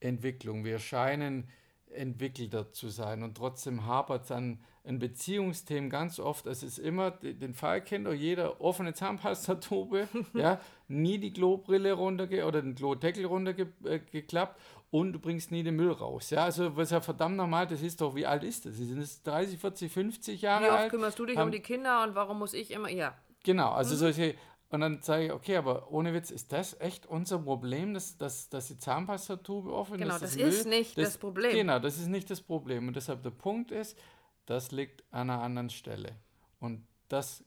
Entwicklung. 0.00 0.64
Wir 0.64 0.78
scheinen 0.78 1.48
entwickelter 1.90 2.72
zu 2.72 2.88
sein 2.88 3.22
und 3.22 3.36
trotzdem 3.36 3.86
hapert 3.86 4.24
es 4.24 4.32
an 4.32 4.58
in 4.82 4.98
Beziehungsthemen 4.98 5.88
ganz 5.88 6.20
oft, 6.20 6.46
es 6.46 6.62
ist 6.62 6.78
immer, 6.78 7.10
den 7.10 7.54
Fall 7.54 7.80
kennt 7.80 8.06
doch 8.06 8.12
jeder, 8.12 8.60
offene 8.60 8.92
Zahnpastatube, 8.92 10.08
ja, 10.34 10.60
nie 10.88 11.18
die 11.18 11.32
Klobrille 11.32 11.94
runterge 11.94 12.44
oder 12.44 12.60
den 12.60 12.74
Klodeckel 12.74 13.24
runtergeklappt 13.24 14.58
äh, 14.58 14.60
und 14.94 15.12
du 15.12 15.18
bringst 15.18 15.50
nie 15.50 15.64
den 15.64 15.74
Müll 15.74 15.90
raus. 15.90 16.30
Ja, 16.30 16.44
also 16.44 16.76
was 16.76 16.90
ja 16.90 17.00
verdammt 17.00 17.36
normal, 17.36 17.66
das 17.66 17.82
ist 17.82 18.00
doch, 18.00 18.14
wie 18.14 18.26
alt 18.26 18.44
ist 18.44 18.64
das? 18.64 18.76
Sie 18.76 18.84
sind 18.84 19.00
jetzt 19.00 19.26
30, 19.26 19.58
40, 19.58 19.92
50 19.92 20.40
Jahre 20.40 20.56
alt. 20.56 20.64
Wie 20.64 20.72
oft 20.72 20.82
alt, 20.82 20.90
kümmerst 20.92 21.18
du 21.18 21.26
dich 21.26 21.36
haben, 21.36 21.46
um 21.46 21.50
die 21.50 21.58
Kinder 21.58 22.04
und 22.04 22.14
warum 22.14 22.38
muss 22.38 22.54
ich 22.54 22.70
immer, 22.70 22.88
ja. 22.88 23.12
Genau, 23.42 23.72
also 23.72 23.96
mhm. 23.96 23.98
solche, 23.98 24.36
und 24.68 24.82
dann 24.82 25.02
sage 25.02 25.24
ich, 25.24 25.32
okay, 25.32 25.56
aber 25.56 25.90
ohne 25.90 26.14
Witz, 26.14 26.30
ist 26.30 26.52
das 26.52 26.80
echt 26.80 27.06
unser 27.06 27.40
Problem, 27.40 27.92
dass, 27.92 28.16
dass, 28.18 28.48
dass 28.50 28.68
die 28.68 28.78
Zahnpastatube 28.78 29.72
offen 29.72 29.98
genau, 29.98 30.14
ist? 30.14 30.20
Genau, 30.20 30.30
das, 30.30 30.36
das 30.36 30.60
ist 30.60 30.68
nicht 30.68 30.96
das, 30.96 31.04
das, 31.06 31.18
Problem. 31.18 31.56
Genau, 31.56 31.80
das 31.80 31.98
ist 31.98 32.06
nicht 32.06 32.30
das 32.30 32.40
Problem. 32.40 32.86
Und 32.86 32.94
deshalb 32.94 33.24
der 33.24 33.30
Punkt 33.30 33.72
ist, 33.72 33.98
das 34.46 34.70
liegt 34.70 35.02
an 35.10 35.28
einer 35.28 35.42
anderen 35.42 35.70
Stelle. 35.70 36.14
Und 36.60 36.86
das 37.08 37.42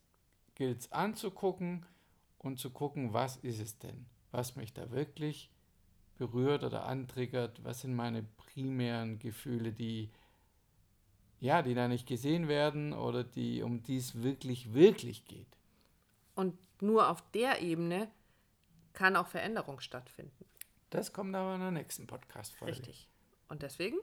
gilt 0.56 0.82
es 0.82 0.92
anzugucken 0.92 1.86
und 2.40 2.60
zu 2.60 2.72
gucken, 2.72 3.14
was 3.14 3.38
ist 3.38 3.62
es 3.62 3.78
denn, 3.80 4.06
was 4.32 4.58
mich 4.58 4.74
da 4.74 4.92
wirklich 4.92 5.50
berührt 6.18 6.64
oder 6.64 6.86
antriggert, 6.86 7.64
was 7.64 7.82
sind 7.82 7.96
meine 7.96 8.24
primären 8.38 9.20
Gefühle, 9.20 9.72
die 9.72 10.10
ja, 11.40 11.62
die 11.62 11.76
da 11.76 11.88
nicht 11.88 12.08
gesehen 12.08 12.48
werden 12.48 12.94
oder 12.94 13.24
die 13.24 13.62
um 13.62 13.84
die 13.84 13.98
es 13.98 14.24
wirklich 14.24 14.74
wirklich 14.74 15.26
geht. 15.26 15.48
Und 16.36 16.58
nur 16.82 17.10
auf 17.10 17.24
der 17.32 17.62
Ebene 17.62 18.10
kann 18.94 19.16
auch 19.16 19.28
Veränderung 19.28 19.80
stattfinden. 19.80 20.46
Das 20.90 21.14
kommt 21.14 21.36
aber 21.36 21.56
in 21.56 21.62
der 21.62 21.72
nächsten 21.72 22.08
Podcast-Folge. 22.08 22.74
Richtig. 22.74 23.08
Und 23.50 23.62
deswegen 23.62 23.98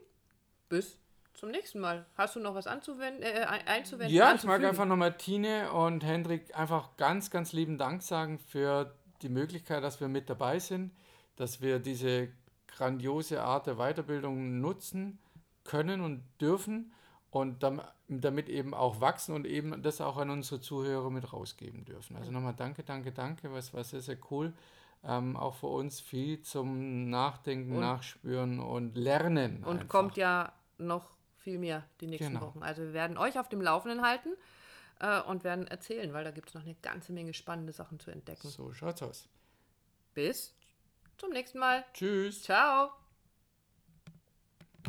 bis 0.69 0.99
zum 1.33 1.51
nächsten 1.51 1.79
Mal. 1.79 2.05
Hast 2.15 2.35
du 2.35 2.39
noch 2.39 2.55
was 2.55 2.67
anzuwenden, 2.67 3.21
äh, 3.23 3.45
einzuwenden? 3.65 4.15
Ja, 4.15 4.33
ich 4.33 4.43
mag 4.43 4.63
einfach 4.63 4.85
nochmal 4.85 5.17
Tine 5.17 5.71
und 5.71 6.03
Hendrik 6.03 6.55
einfach 6.57 6.95
ganz, 6.97 7.29
ganz 7.29 7.51
lieben 7.51 7.77
Dank 7.77 8.01
sagen 8.01 8.39
für 8.39 8.95
die 9.21 9.29
Möglichkeit, 9.29 9.83
dass 9.83 9.99
wir 9.99 10.07
mit 10.07 10.29
dabei 10.29 10.59
sind, 10.59 10.91
dass 11.35 11.61
wir 11.61 11.79
diese 11.79 12.29
grandiose 12.67 13.41
Art 13.41 13.67
der 13.67 13.75
Weiterbildung 13.75 14.59
nutzen 14.59 15.19
können 15.63 16.01
und 16.01 16.23
dürfen 16.39 16.91
und 17.31 17.63
damit 18.07 18.49
eben 18.49 18.73
auch 18.73 19.01
wachsen 19.01 19.35
und 19.35 19.45
eben 19.45 19.81
das 19.81 19.99
auch 19.99 20.17
an 20.17 20.29
unsere 20.29 20.61
Zuhörer 20.61 21.09
mit 21.09 21.33
rausgeben 21.33 21.83
dürfen. 21.83 22.15
Also 22.15 22.31
nochmal 22.31 22.53
danke, 22.55 22.83
danke, 22.83 23.11
danke, 23.11 23.51
was 23.51 23.73
war 23.73 23.83
sehr, 23.83 24.01
sehr 24.01 24.17
cool. 24.31 24.53
Ähm, 25.03 25.35
auch 25.35 25.55
für 25.55 25.67
uns 25.67 25.99
viel 25.99 26.41
zum 26.41 27.09
Nachdenken, 27.09 27.73
und, 27.73 27.81
Nachspüren 27.81 28.59
und 28.59 28.95
Lernen. 28.97 29.63
Und 29.63 29.81
einfach. 29.81 29.87
kommt 29.89 30.17
ja 30.17 30.53
noch 30.77 31.09
viel 31.37 31.59
mehr 31.59 31.83
die 32.01 32.07
nächsten 32.07 32.33
genau. 32.33 32.47
Wochen. 32.47 32.63
Also 32.63 32.81
wir 32.81 32.93
werden 32.93 33.17
euch 33.17 33.37
auf 33.37 33.49
dem 33.49 33.61
Laufenden 33.61 34.01
halten 34.01 34.29
äh, 34.99 35.21
und 35.21 35.43
werden 35.43 35.67
erzählen, 35.67 36.11
weil 36.13 36.23
da 36.23 36.31
gibt 36.31 36.49
es 36.49 36.55
noch 36.55 36.63
eine 36.63 36.75
ganze 36.81 37.13
Menge 37.13 37.33
spannende 37.33 37.73
Sachen 37.73 37.99
zu 37.99 38.11
entdecken. 38.11 38.47
So 38.47 38.73
schaut's 38.73 39.03
aus. 39.03 39.27
Bis 40.13 40.55
zum 41.17 41.31
nächsten 41.31 41.59
Mal. 41.59 41.85
Tschüss. 41.93 42.43
Ciao. 42.43 42.91